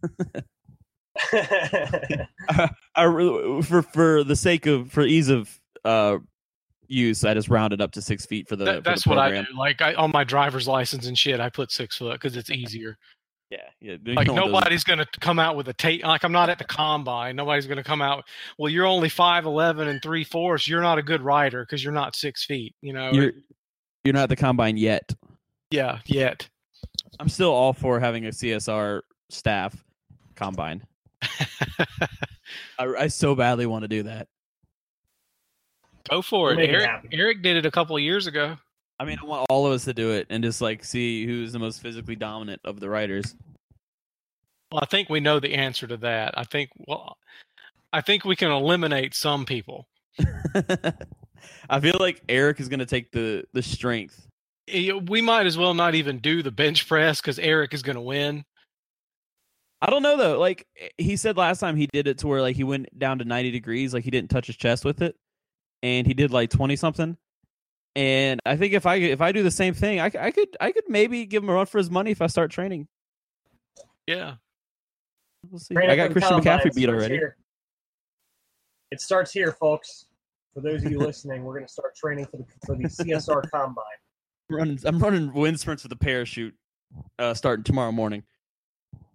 [2.94, 6.18] I really, for for the sake of for ease of uh
[6.88, 8.64] use, I just rounded up to six feet for the.
[8.64, 9.44] That- for the that's what I do.
[9.56, 12.96] Like I, on my driver's license and shit, I put six foot because it's easier.
[13.50, 13.96] Yeah, yeah.
[14.14, 16.04] Like know, nobody's gonna come out with a tape.
[16.04, 17.36] Like I'm not at the combine.
[17.36, 18.24] Nobody's gonna come out.
[18.58, 20.66] Well, you're only five eleven and three fourths.
[20.66, 22.74] You're not a good rider because you're not six feet.
[22.82, 23.12] You know.
[23.12, 23.32] You're
[24.04, 25.12] you're not at the combine yet.
[25.70, 25.98] yeah.
[26.06, 26.48] Yet.
[27.18, 29.84] I'm still all for having a CSR staff
[30.34, 30.84] combine.
[32.78, 34.28] I, I so badly want to do that.
[36.08, 36.56] Go for it.
[36.56, 38.56] make it Eric, did it a couple of years ago.
[38.98, 41.52] I mean, I want all of us to do it and just like see who's
[41.52, 43.34] the most physically dominant of the writers.
[44.70, 46.38] Well, I think we know the answer to that.
[46.38, 47.16] I think well,
[47.92, 49.88] I think we can eliminate some people.
[51.70, 54.26] I feel like Eric is going to take the the strength.
[54.68, 58.02] We might as well not even do the bench press because Eric is going to
[58.02, 58.44] win.
[59.80, 60.38] I don't know though.
[60.38, 60.66] Like
[60.98, 63.50] he said last time, he did it to where like he went down to ninety
[63.50, 65.16] degrees, like he didn't touch his chest with it,
[65.82, 67.16] and he did like twenty something.
[67.94, 70.72] And I think if I if I do the same thing, I, I could I
[70.72, 72.88] could maybe give him a run for his money if I start training.
[74.06, 74.34] Yeah.
[75.50, 75.74] We'll see.
[75.74, 77.14] Training I got Christian McCaffrey beat already.
[77.14, 77.36] here.
[78.90, 80.06] It starts here, folks.
[80.54, 83.50] For those of you listening, we're going to start training for the for the CSR
[83.54, 83.84] Combine.
[84.50, 86.54] I'm running, I'm running wind sprints with a parachute,
[87.18, 88.22] uh, starting tomorrow morning.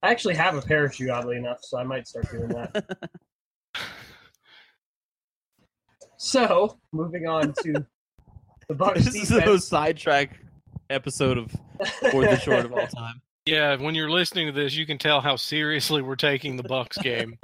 [0.04, 2.98] I actually have a parachute, oddly enough, so I might start doing that.
[6.18, 7.86] so, moving on to
[8.68, 9.68] the Bucs this is the most defense.
[9.68, 10.40] sidetrack
[10.90, 11.52] episode of
[12.12, 13.22] Fourth and Short of all time.
[13.46, 17.02] Yeah, when you're listening to this, you can tell how seriously we're taking the Bucs
[17.02, 17.38] game.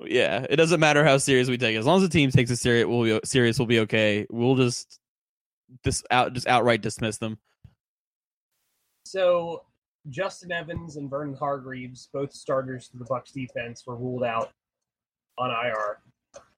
[0.00, 1.78] Yeah, it doesn't matter how serious we take it.
[1.78, 3.58] As long as the team takes it serious, we'll be serious.
[3.58, 4.26] We'll be okay.
[4.30, 5.00] We'll just
[5.84, 7.38] this out just outright dismiss them.
[9.04, 9.62] So
[10.10, 14.52] Justin Evans and Vernon Hargreaves, both starters for the Bucs defense, were ruled out
[15.38, 15.98] on IR.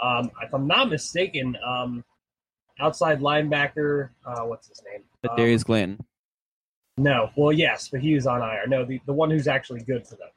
[0.01, 2.05] Um, if I'm not mistaken, um,
[2.81, 5.03] outside linebacker, uh, what's his name?
[5.23, 6.05] But Um, Darius Glanton.
[6.97, 8.67] no, well, yes, but he was on IR.
[8.67, 10.29] No, the, the one who's actually good for them.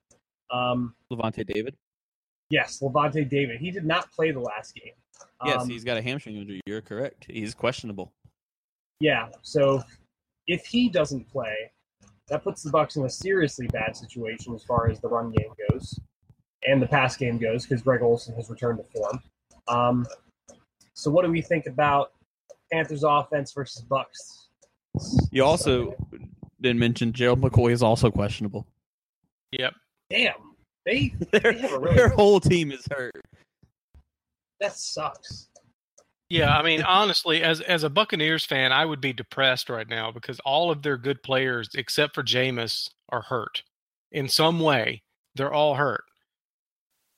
[0.52, 1.76] Um, Lavonte David.
[2.50, 3.60] yes, Lavonte David.
[3.60, 4.94] He did not play the last game.
[5.46, 6.62] Yes, Um, he's got a hamstring injury.
[6.66, 7.26] You're correct.
[7.30, 8.12] He's questionable.
[9.00, 9.82] Yeah, so
[10.48, 11.72] if he doesn't play,
[12.32, 15.52] that puts the Bucs in a seriously bad situation as far as the run game
[15.70, 16.00] goes
[16.66, 19.20] and the pass game goes because Greg Olsen has returned to form.
[19.68, 20.08] Um,
[20.94, 22.14] so what do we think about
[22.72, 25.28] Panthers offense versus Bucs?
[25.32, 25.94] You also
[26.62, 28.66] didn't mention Gerald McCoy is also questionable.
[29.52, 29.74] Yep.
[30.10, 30.34] damn
[30.86, 33.12] they Their, have a really- their whole team is hurt.
[34.62, 35.50] that sucks.
[36.32, 40.12] Yeah, I mean, honestly, as as a Buccaneers fan, I would be depressed right now
[40.12, 43.64] because all of their good players, except for Jameis, are hurt
[44.12, 45.04] in some way.
[45.36, 46.06] They're all hurt.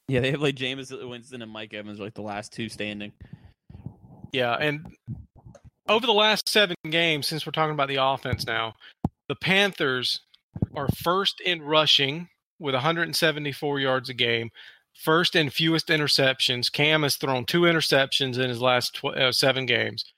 [0.08, 3.14] Yeah, they have like Jameis Winston and Mike Evans like the last two standing.
[4.32, 4.96] Yeah, and
[5.88, 8.74] over the last seven games, since we're talking about the offense now,
[9.30, 10.22] the Panthers
[10.76, 14.50] are first in rushing with 174 yards a game,
[14.94, 16.72] first in fewest interceptions.
[16.72, 20.14] Cam has thrown two interceptions in his last tw- uh, seven games.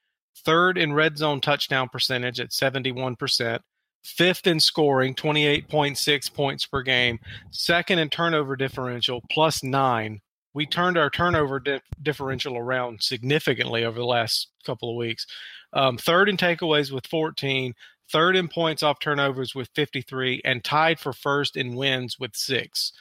[0.45, 3.59] Third in red zone touchdown percentage at 71%.
[4.03, 7.19] Fifth in scoring, 28.6 points per game.
[7.49, 10.21] Second in turnover differential, plus nine
[10.55, 15.27] we turned our turnover di- differential around significantly over the last couple of weeks.
[15.73, 17.73] Um, third in takeaways with 14,
[18.11, 22.93] third in points off turnovers with 53, and tied for first in wins with six.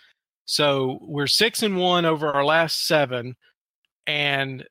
[0.47, 3.37] So we're six and one over our last seven,
[4.07, 4.65] and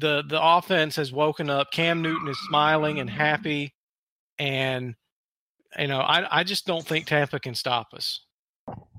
[0.00, 1.70] the the offense has woken up.
[1.70, 3.74] Cam Newton is smiling and happy,
[4.38, 4.94] and
[5.78, 8.20] you know I I just don't think Tampa can stop us.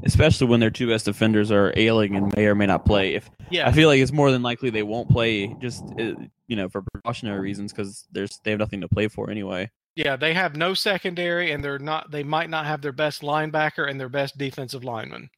[0.03, 3.13] Especially when their two best defenders are ailing and may or may not play.
[3.13, 6.13] If Yeah, I feel like it's more than likely they won't play, just uh,
[6.47, 9.69] you know, for precautionary reasons because there's they have nothing to play for anyway.
[9.95, 12.11] Yeah, they have no secondary, and they're not.
[12.11, 15.29] They might not have their best linebacker and their best defensive lineman.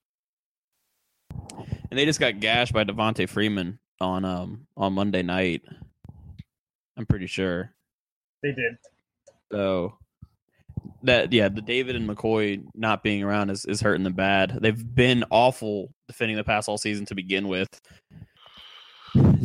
[1.89, 5.61] And they just got gashed by Devonta Freeman on um on Monday night.
[6.97, 7.71] I'm pretty sure.
[8.41, 8.77] They did.
[9.51, 9.97] So
[11.03, 14.57] that yeah, the David and McCoy not being around is, is hurting them bad.
[14.61, 17.69] They've been awful defending the pass all season to begin with.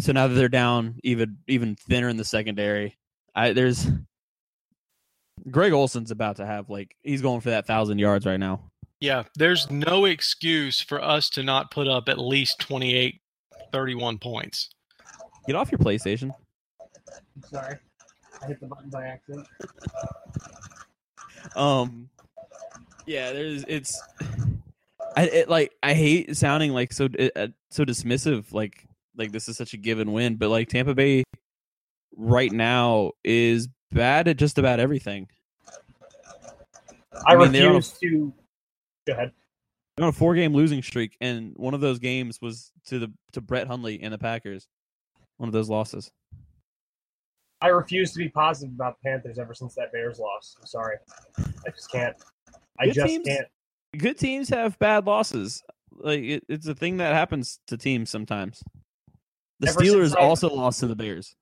[0.00, 2.96] So now that they're down even even thinner in the secondary,
[3.34, 3.88] I there's
[5.50, 8.70] Greg Olsen's about to have like he's going for that thousand yards right now.
[9.00, 13.20] Yeah, there's no excuse for us to not put up at least 28,
[13.72, 14.70] 31 points.
[15.46, 16.32] Get off your PlayStation.
[16.80, 17.76] I'm sorry.
[18.42, 19.46] I hit the button by accident.
[21.56, 22.08] Um,
[23.06, 24.00] yeah, there's it's.
[25.16, 28.52] I it, like I hate sounding like so uh, so dismissive.
[28.52, 31.24] Like like this is such a given win, but like Tampa Bay
[32.16, 35.28] right now is bad at just about everything.
[37.26, 38.32] I, I mean, they're on a- refuse to.
[39.08, 39.32] Go ahead.
[39.96, 43.12] They're on a four game losing streak, and one of those games was to the
[43.32, 44.68] to Brett Hundley and the Packers.
[45.38, 46.10] One of those losses.
[47.60, 50.54] I refuse to be positive about the Panthers ever since that Bears loss.
[50.60, 50.96] I'm sorry.
[51.38, 52.14] I just can't.
[52.78, 53.46] I Good just teams- can't.
[53.96, 55.62] Good teams have bad losses.
[55.96, 58.62] Like it, it's a thing that happens to teams sometimes.
[59.60, 61.34] The Ever Steelers I- also lost to the Bears.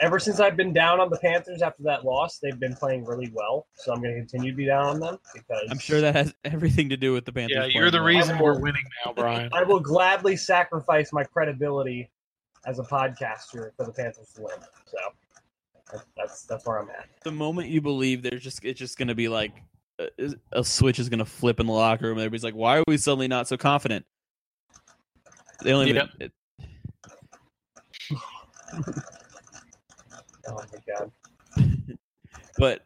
[0.00, 3.30] Ever since I've been down on the Panthers after that loss, they've been playing really
[3.32, 3.66] well.
[3.74, 6.34] So I'm going to continue to be down on them because I'm sure that has
[6.44, 7.56] everything to do with the Panthers.
[7.56, 8.06] Yeah, you're the well.
[8.06, 9.50] reason we're winning now, Brian.
[9.54, 12.10] I will gladly sacrifice my credibility
[12.66, 14.56] as a podcaster for the Panthers to win.
[14.86, 17.08] So that's that's where I'm at.
[17.22, 19.52] The moment you believe there's just it's just gonna be like
[19.98, 22.18] uh, a, a switch is gonna flip in the locker room.
[22.18, 24.04] Everybody's like, "Why are we suddenly not so confident?"
[25.62, 26.08] They only Yep.
[26.20, 26.32] it,
[30.48, 31.10] Oh my god.
[32.58, 32.84] but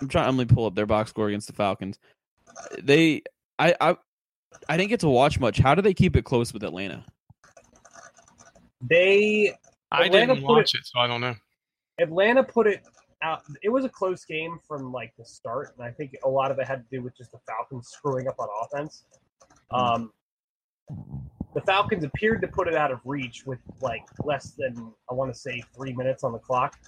[0.00, 0.28] I'm trying.
[0.28, 1.98] I'm gonna pull up their box score against the Falcons.
[2.82, 3.22] They,
[3.58, 3.96] I, I,
[4.68, 5.58] I didn't get to watch much.
[5.58, 7.04] How do they keep it close with Atlanta?
[8.88, 9.54] They
[9.90, 11.34] I Atlanta didn't put watch it, so I don't know.
[12.00, 12.82] Atlanta put it
[13.22, 13.42] out.
[13.62, 16.58] It was a close game from like the start, and I think a lot of
[16.58, 19.04] it had to do with just the Falcons screwing up on offense.
[19.70, 20.12] Um,
[21.54, 25.32] the Falcons appeared to put it out of reach with like less than I want
[25.32, 26.78] to say three minutes on the clock,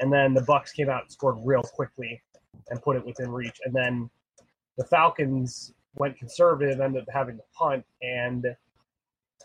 [0.00, 2.20] and then the Bucs came out and scored real quickly
[2.70, 4.10] and put it within reach, and then
[4.76, 8.44] the Falcons went conservative, ended up having to punt, and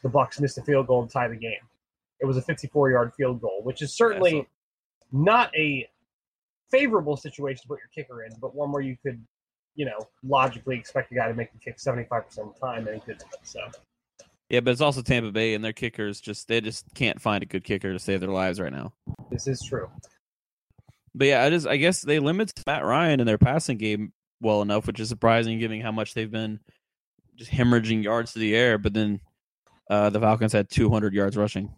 [0.04, 1.54] the Bucs missed a field goal to tie the game.
[2.20, 4.48] It was a 54-yard field goal, which is certainly Yeah, so-
[5.12, 5.90] not a
[6.72, 9.24] favorable situation to put your kicker in, but one where you could,
[9.76, 13.02] you know, logically expect a guy to make the kick 75% of the time, and
[13.02, 13.26] he didn't.
[13.44, 13.60] So,
[14.50, 17.48] Yeah, but it's also Tampa Bay, and their kickers just they just can't find a
[17.48, 18.94] good kicker to save their lives right now.
[19.32, 19.90] this is true.
[21.16, 24.62] But yeah, I just I guess they limit Matt Ryan in their passing game well
[24.62, 26.60] enough, which is surprising given how much they've been
[27.36, 28.78] just hemorrhaging yards to the air.
[28.78, 29.22] But then
[29.90, 31.74] uh, the Falcons had 200 yards rushing.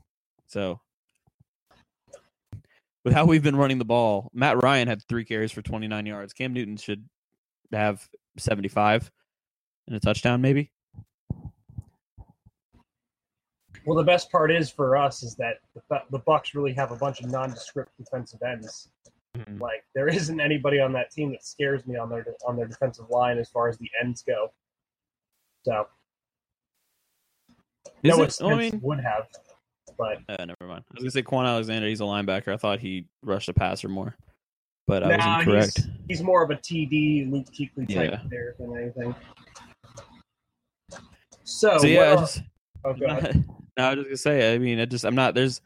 [0.47, 0.81] So
[3.05, 6.33] with how we've been running the ball, Matt Ryan had three carries for 29 yards.
[6.33, 7.07] Cam Newton should
[7.71, 9.11] have 75
[9.87, 10.71] and a touchdown, maybe.
[13.87, 16.95] Well, the best part is for us is that the, the Bucs really have a
[16.97, 18.89] bunch of nondescript defensive ends.
[19.59, 23.05] Like there isn't anybody on that team that scares me on their on their defensive
[23.09, 24.51] line as far as the ends go.
[25.63, 25.87] So
[28.03, 28.37] Is Noah it?
[28.43, 29.27] I mean, would have,
[29.97, 30.83] but uh, never mind.
[30.91, 31.87] I was gonna say Kwon Alexander.
[31.87, 32.51] He's a linebacker.
[32.51, 34.17] I thought he rushed a passer more,
[34.87, 35.77] but I was incorrect.
[35.77, 38.21] he's, he's more of a TD Luke Kuechly type Yeah.
[38.29, 39.15] there than anything.
[41.43, 42.41] So, So yeah, are- just
[42.83, 42.93] oh.
[43.77, 44.53] no, I was just gonna say.
[44.53, 45.35] I mean, I just I'm not.
[45.35, 45.61] There's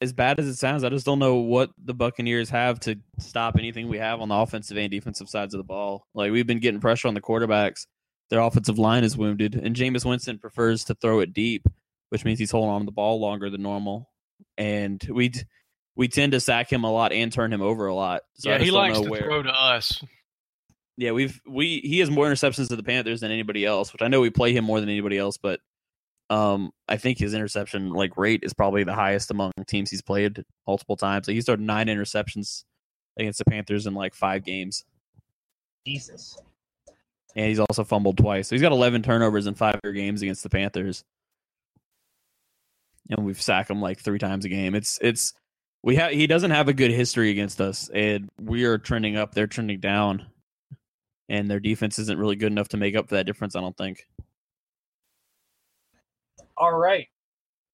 [0.00, 0.84] as bad as it sounds.
[0.84, 4.34] I just don't know what the Buccaneers have to stop anything we have on the
[4.34, 6.06] offensive and defensive sides of the ball.
[6.14, 7.86] Like we've been getting pressure on the quarterbacks.
[8.30, 11.66] Their offensive line is wounded, and Jameis Winston prefers to throw it deep,
[12.08, 14.10] which means he's holding on to the ball longer than normal.
[14.56, 15.32] And we
[15.96, 18.22] we tend to sack him a lot and turn him over a lot.
[18.34, 19.22] So yeah, he likes to where.
[19.22, 20.02] throw to us.
[20.96, 24.08] Yeah, we've we he has more interceptions to the Panthers than anybody else, which I
[24.08, 25.60] know we play him more than anybody else, but
[26.30, 30.44] um I think his interception like rate is probably the highest among teams he's played
[30.66, 31.28] multiple times.
[31.28, 32.64] Like he's thrown nine interceptions
[33.18, 34.84] against the Panthers in like five games.
[35.86, 36.38] Jesus.
[37.36, 38.48] And he's also fumbled twice.
[38.48, 41.04] So he's got eleven turnovers in five games against the Panthers.
[43.10, 44.74] And we've sacked him like three times a game.
[44.74, 45.34] It's it's
[45.82, 49.34] we have he doesn't have a good history against us, and we are trending up,
[49.34, 50.26] they're trending down.
[51.28, 53.76] And their defense isn't really good enough to make up for that difference, I don't
[53.76, 54.06] think.
[56.56, 57.08] All right.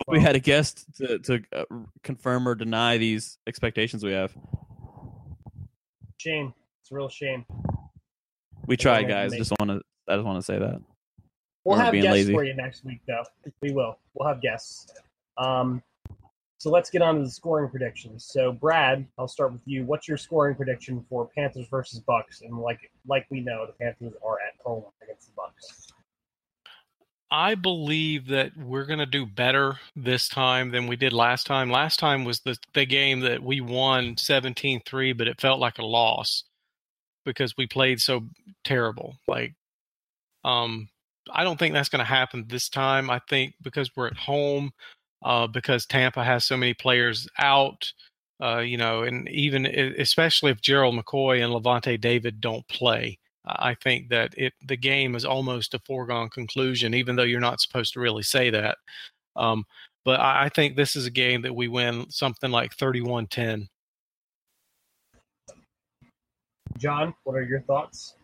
[0.08, 1.64] we had a guest to, to uh,
[2.02, 4.34] confirm or deny these expectations we have.
[6.18, 6.54] Shame.
[6.82, 7.44] It's a real shame.
[8.66, 9.48] We Yeah, tried, we have to guys.
[9.48, 9.82] Just want to.
[10.08, 10.80] I just want to say that.
[11.64, 12.32] We'll We're have guests lazy.
[12.32, 13.22] for you next week, though.
[13.60, 13.98] We will.
[14.14, 14.92] We'll have guests.
[15.36, 15.82] Um,
[16.58, 18.24] so let's get on to the scoring predictions.
[18.30, 19.84] So, Brad, I'll start with you.
[19.84, 22.42] What's your scoring prediction for Panthers versus Bucs?
[22.42, 25.89] And like like we know, the Panthers are at home against the Bucs.
[27.30, 31.70] I believe that we're going to do better this time than we did last time.
[31.70, 35.86] Last time was the the game that we won 17-3, but it felt like a
[35.86, 36.44] loss
[37.24, 38.22] because we played so
[38.64, 39.16] terrible.
[39.28, 39.54] Like
[40.44, 40.88] um
[41.32, 43.10] I don't think that's going to happen this time.
[43.10, 44.72] I think because we're at home,
[45.24, 47.92] uh, because Tampa has so many players out,
[48.42, 53.74] uh, you know, and even especially if Gerald McCoy and Lavonte David don't play, I
[53.74, 57.94] think that it the game is almost a foregone conclusion, even though you're not supposed
[57.94, 58.76] to really say that.
[59.36, 59.64] Um,
[60.04, 63.68] but I, I think this is a game that we win something like 31-10.
[66.78, 68.14] Jon, what are your thoughts?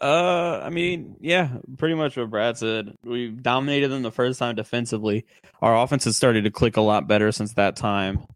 [0.00, 1.48] Uh, I mean, yeah,
[1.78, 2.94] pretty much what Brad said.
[3.02, 5.24] We dominated them the first time defensively.
[5.62, 8.26] Our offense has started to click a lot better since that time.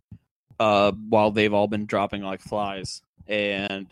[0.58, 3.86] Uh, while they've all been dropping like flies, and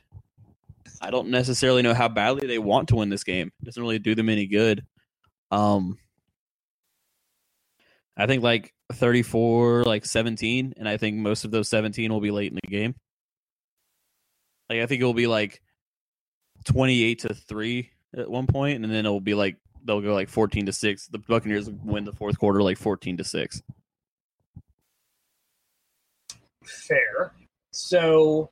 [1.00, 3.52] I don't necessarily know how badly they want to win this game.
[3.60, 4.84] It doesn't really do them any good.
[5.50, 5.98] Um,
[8.16, 12.32] I think like 34, like 17, and I think most of those 17 will be
[12.32, 12.94] late in the game.
[14.68, 15.62] Like I think it will be like
[16.64, 20.66] 28 to 3 at one point and then it'll be like they'll go like 14
[20.66, 21.06] to 6.
[21.08, 23.62] The Buccaneers win the fourth quarter like 14 to 6.
[26.64, 27.32] Fair.
[27.70, 28.50] So,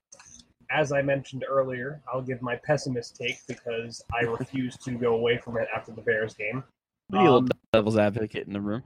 [0.71, 5.39] as I mentioned earlier, I'll give my pessimist take because I refuse to go away
[5.39, 6.64] from it after the Bears game.
[7.11, 8.83] Be a little Um, devil's advocate in the room.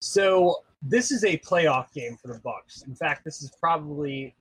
[0.00, 2.86] So this is a playoff game for the Bucs.
[2.86, 4.34] In fact, this is probably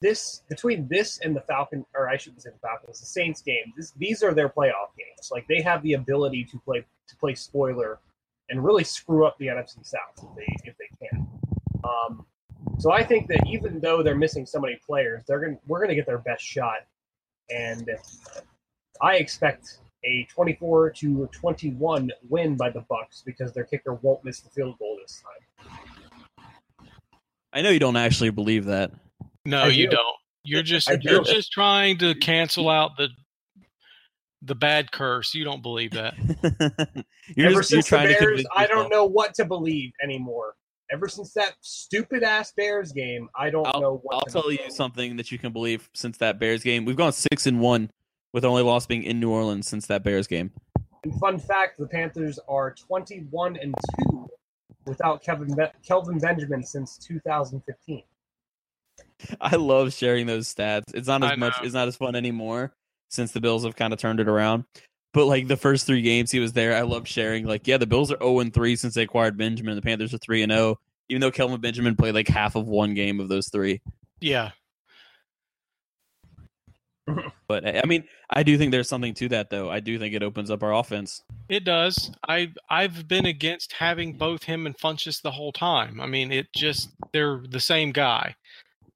[0.00, 3.72] this between this and the Falcon, or I shouldn't say the Falcons, the Saints game.
[3.76, 5.30] This, these are their playoff games.
[5.30, 7.98] Like they have the ability to play to play spoiler
[8.48, 11.26] and really screw up the NFC South if they if they can.
[11.84, 12.26] Um,
[12.78, 15.78] so I think that even though they're missing so many players, they're going to we're
[15.78, 16.86] going to get their best shot,
[17.50, 17.90] and
[19.00, 24.40] I expect a 24 to 21 win by the Bucs because their kicker won't miss
[24.40, 26.88] the field goal this time.
[27.52, 28.92] I know you don't actually believe that.
[29.44, 29.96] No, I you do.
[29.96, 30.16] don't.
[30.44, 30.98] You're just do.
[31.00, 33.08] you're just trying to cancel out the
[34.42, 35.34] the bad curse.
[35.34, 36.14] You don't believe that.
[37.36, 39.92] you're Ever just you're since the trying to Bears, I don't know what to believe
[40.02, 40.54] anymore.
[40.90, 44.14] Ever since that stupid ass Bears game, I don't know what.
[44.14, 44.72] I'll tell you believe.
[44.72, 46.84] something that you can believe since that Bears game.
[46.84, 47.90] We've gone six and one
[48.32, 50.52] with only loss being in New Orleans since that Bears game.
[51.02, 54.28] And fun fact: the Panthers are 21 and two
[54.86, 58.02] without Kevin Be- Kelvin Benjamin since 2015.
[59.40, 60.94] I love sharing those stats.
[60.94, 61.54] It's not as much.
[61.62, 62.72] It's not as fun anymore
[63.10, 64.64] since the Bills have kind of turned it around.
[65.12, 67.46] But like the first three games he was there, I loved sharing.
[67.46, 69.74] Like, yeah, the Bills are zero and three since they acquired Benjamin.
[69.74, 70.78] The Panthers are three and zero,
[71.08, 73.80] even though Kelvin Benjamin played like half of one game of those three.
[74.20, 74.50] Yeah.
[77.48, 79.70] But I mean, I do think there's something to that, though.
[79.70, 81.22] I do think it opens up our offense.
[81.48, 82.10] It does.
[82.28, 86.00] I I've been against having both him and Funchess the whole time.
[86.00, 88.34] I mean, it just they're the same guy,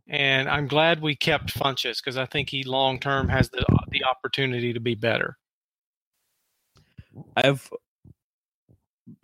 [0.09, 4.03] and I'm glad we kept Funchess because I think he long term has the the
[4.05, 5.39] opportunity to be better.
[7.37, 7.69] I have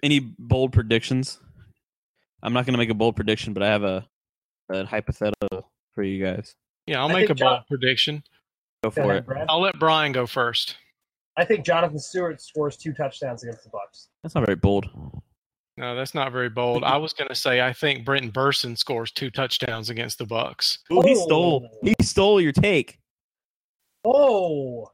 [0.03, 1.41] any bold predictions.
[2.43, 4.07] I'm not going to make a bold prediction, but I have a,
[4.71, 6.55] a hypothetical for you guys.
[6.87, 8.23] Yeah, I'll I make a think bold Jon- prediction.
[8.85, 9.27] Go Go for ahead, it.
[9.27, 9.47] Brad.
[9.49, 10.77] I'll let Brian go first.
[11.37, 14.09] I think Jonathan Stewart scores two touchdowns against the Bucs.
[14.23, 14.89] That's not very bold.
[15.79, 16.85] No, that's not very bold.
[16.85, 20.79] I was going to say I think Brenton Bersin scores two touchdowns against the Bucs.
[20.93, 21.27] Ooh, he Oh.
[21.27, 21.69] stole.
[21.83, 22.99] He stole your take.
[24.05, 24.91] Oh,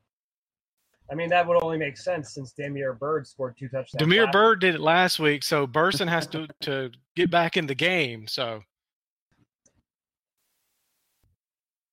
[1.12, 3.98] I mean that would only make sense since Damiere Byrd scored two touchdowns.
[3.98, 7.66] Damiere last- Byrd did it last week, so Bersin has to to get back in
[7.66, 8.26] the game.
[8.26, 8.62] So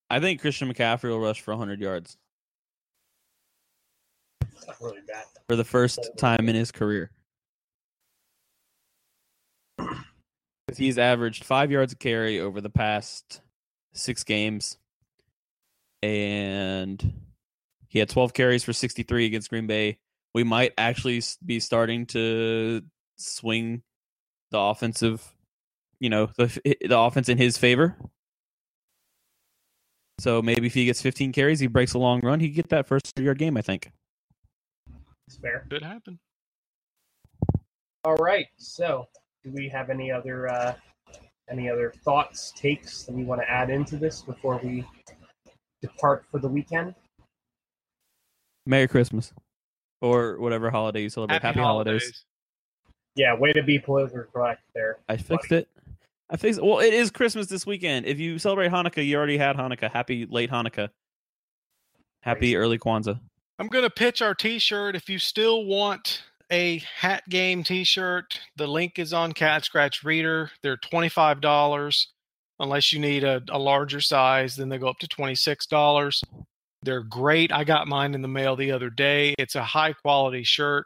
[0.09, 2.17] I think Christian McCaffrey will rush for 100 yards
[4.80, 5.26] really bad.
[5.49, 7.11] for the first time in his career.
[9.78, 13.41] 'Cause He's averaged five yards a carry over the past
[13.91, 14.78] six games,
[16.01, 17.28] and
[17.90, 19.98] he had 12 carries for 63 against Green Bay.
[20.34, 22.82] We might actually be starting to
[23.18, 23.82] swing
[24.52, 25.28] the offensive,
[26.00, 27.98] you know, the the offense in his favor.
[30.20, 32.70] So maybe if he gets 15 carries, he breaks a long run, he could get
[32.70, 33.58] that first yard game.
[33.58, 33.92] I think.
[35.28, 35.66] It's fair.
[35.70, 36.20] could happen.
[38.04, 38.48] All right.
[38.58, 39.08] So,
[39.44, 40.74] do we have any other uh,
[41.50, 44.86] any other thoughts, takes that we want to add into this before we
[45.82, 46.94] depart for the weekend?
[48.66, 49.34] Merry Christmas,
[50.01, 51.41] or whatever holiday you celebrate.
[51.41, 52.26] Happy, holidays.
[53.16, 54.99] Yeah, way to be politically correct there.
[55.10, 55.68] I fixed it.
[56.30, 56.62] I fixed.
[56.62, 58.05] Well, it is Christmas this weekend.
[58.05, 59.91] If you celebrate Hanukkah, you already had Hanukkah.
[59.91, 60.89] Happy late Hanukkah.
[62.22, 62.55] Happy Crazy.
[62.55, 63.20] early Kwanzaa.
[63.57, 64.95] I'm going to pitch our T-shirt.
[64.95, 70.51] If you still want a hat game T-shirt, the link is on Cat Scratch Reader.
[70.62, 72.14] They're twenty five dollars,
[72.60, 74.55] unless you need a, a larger size.
[74.55, 76.24] Then they go up to twenty six dollars.
[76.84, 77.51] They're great.
[77.51, 79.36] I got mine in the mail the other day.
[79.38, 80.86] It's a high quality shirt.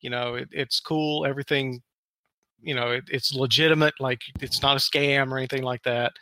[0.00, 1.26] You know, it, it's cool.
[1.26, 1.82] Everything,
[2.62, 3.94] you know, it, it's legitimate.
[4.00, 6.12] Like it's not a scam or anything like that.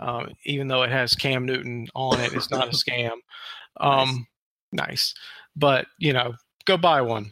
[0.00, 3.12] Um, even though it has Cam Newton on it, it's not a scam.
[3.80, 4.26] Um,
[4.72, 5.14] nice.
[5.56, 6.34] But you know,
[6.66, 7.30] go buy one.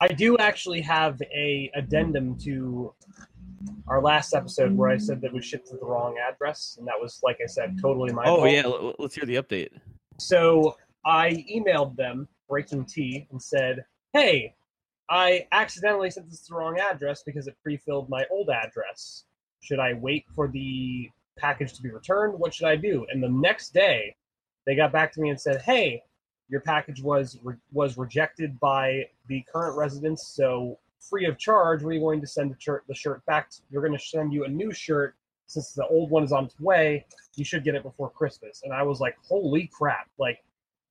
[0.00, 2.94] I do actually have a addendum to
[3.88, 6.94] our last episode where I said that we shipped to the wrong address, and that
[7.00, 8.50] was, like I said, totally my Oh fault.
[8.50, 9.70] yeah, let's hear the update.
[10.18, 14.54] So I emailed them, BreakingT, and said, "Hey,
[15.08, 19.24] I accidentally sent this to the wrong address because it pre-filled my old address.
[19.60, 22.38] Should I wait for the package to be returned?
[22.38, 24.16] What should I do?" And the next day,
[24.66, 26.02] they got back to me and said, "Hey,
[26.48, 31.82] your package was re- was rejected by the current residents, so free of charge.
[31.82, 33.50] We're going to send the shirt, the shirt back.
[33.50, 35.14] To, we're going to send you a new shirt
[35.48, 37.04] since the old one is on its way.
[37.34, 40.44] You should get it before Christmas." And I was like, "Holy crap!" Like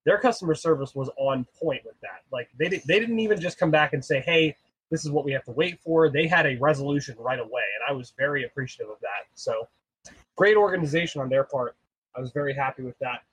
[0.06, 2.24] their customer service was on point with that.
[2.32, 4.56] Like they di- they didn't even just come back and say, "Hey,
[4.92, 7.84] this is what we have to wait for." They had a resolution right away, and
[7.90, 9.28] I was very appreciative of that.
[9.36, 9.68] So
[10.36, 11.76] great organization on their part.
[12.16, 13.24] I was very happy with that.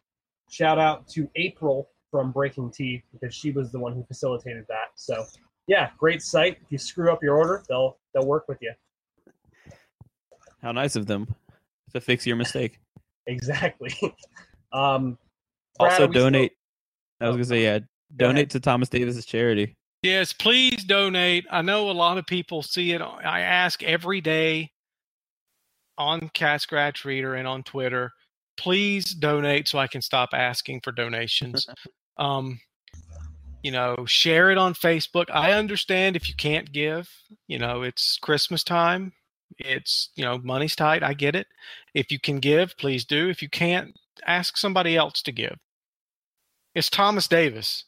[0.51, 4.91] Shout out to April from BreakingT because she was the one who facilitated that.
[4.95, 5.25] So
[5.67, 6.59] yeah, great site.
[6.63, 8.73] If you screw up your order, they'll they'll work with you.
[10.65, 11.29] How nice of them
[11.93, 12.81] to fix your mistake.
[13.27, 13.91] Exactly.
[14.75, 15.17] um,
[15.79, 16.53] Brad, also are we still- donate.
[17.23, 17.79] I was gonna say yeah.
[17.79, 17.87] Go
[18.27, 18.51] Donate ahead.
[18.51, 19.77] to Thomas Davis's charity.
[20.03, 21.47] Yes, please donate.
[21.51, 23.01] I know a lot of people see it.
[23.01, 24.73] I ask every day
[25.97, 28.13] on Cat Scratch Reader and on Twitter.
[28.59, 31.67] Please donate so I can stop asking for donations.
[32.19, 32.61] um,
[33.63, 35.31] you know, share it on Facebook.
[35.33, 37.09] I understand if you can't give.
[37.49, 39.15] You know, it's Christmas time.
[39.59, 41.03] It's you know, money's tight.
[41.03, 41.47] I get it.
[41.95, 43.29] If you can give, please do.
[43.29, 45.59] If you can't, ask somebody else to give.
[46.75, 47.85] It's Thomas Davis.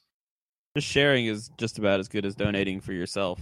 [0.76, 3.40] Just sharing is just about as good as donating for yourself.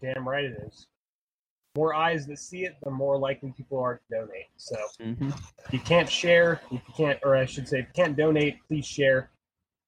[0.00, 0.86] Damn right it is.
[1.76, 4.46] More eyes that see it, the more likely people are to donate.
[4.56, 5.30] So hmm
[5.66, 8.58] if you can't share, if you can't, or I should say, if you can't donate,
[8.68, 9.30] please share.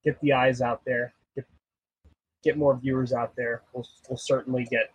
[0.03, 1.13] Get the eyes out there.
[1.35, 1.45] Get
[2.43, 3.61] get more viewers out there.
[3.73, 4.91] We'll we'll certainly get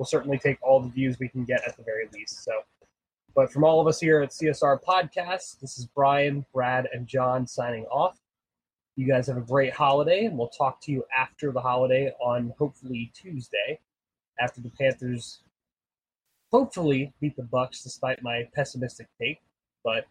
[0.00, 2.42] we'll certainly take all the views we can get at the very least.
[2.42, 2.52] So,
[3.34, 7.46] but from all of us here at CSR Podcast, this is Brian, Brad, and Jon
[7.46, 8.18] signing off.
[8.96, 12.54] You guys have a great holiday, and we'll talk to you after the holiday on
[12.58, 13.78] hopefully Tuesday,
[14.40, 15.42] after the Panthers
[16.50, 19.42] hopefully beat the Bucs, despite my pessimistic take.
[19.84, 20.06] But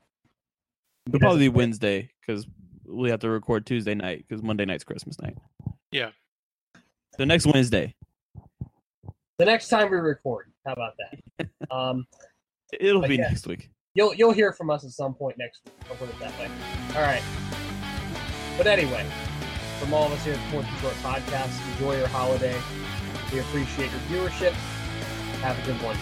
[1.07, 2.45] It'll probably be Wednesday because
[2.85, 5.35] we have to record Tuesday night because Monday night's Christmas night.
[5.91, 6.11] Yeah.
[7.17, 7.95] So next Wednesday,
[9.39, 10.51] the next time we record.
[10.65, 11.47] How about that?
[11.71, 12.05] um,
[12.79, 13.29] it'll be Yeah.
[13.29, 13.71] next week.
[13.95, 15.73] you'll you'll hear from us at some point next week.
[15.89, 16.49] I'll put it that way.
[16.95, 17.23] All right.
[18.57, 19.05] But anyway,
[19.79, 22.55] from all of us here at the Fourth and Short Podcast, enjoy your holiday.
[23.33, 24.51] We appreciate your viewership.
[25.41, 25.95] Have a good one.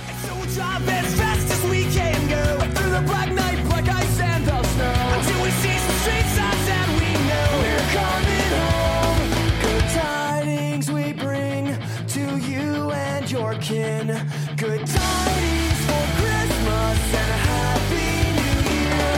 [13.72, 14.10] And.
[14.56, 19.12] Good tidings for Christmas and a happy New Year.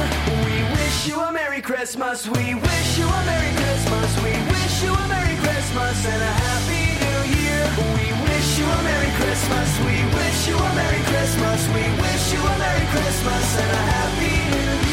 [0.45, 2.28] We wish you a Merry Christmas.
[2.28, 4.10] We wish you a Merry Christmas.
[4.26, 7.62] We wish you a Merry Christmas and a Happy New Year.
[7.93, 9.70] We wish you a Merry Christmas.
[9.86, 11.60] We wish you a Merry Christmas.
[11.70, 14.89] We wish you a Merry Christmas and a Happy New Year.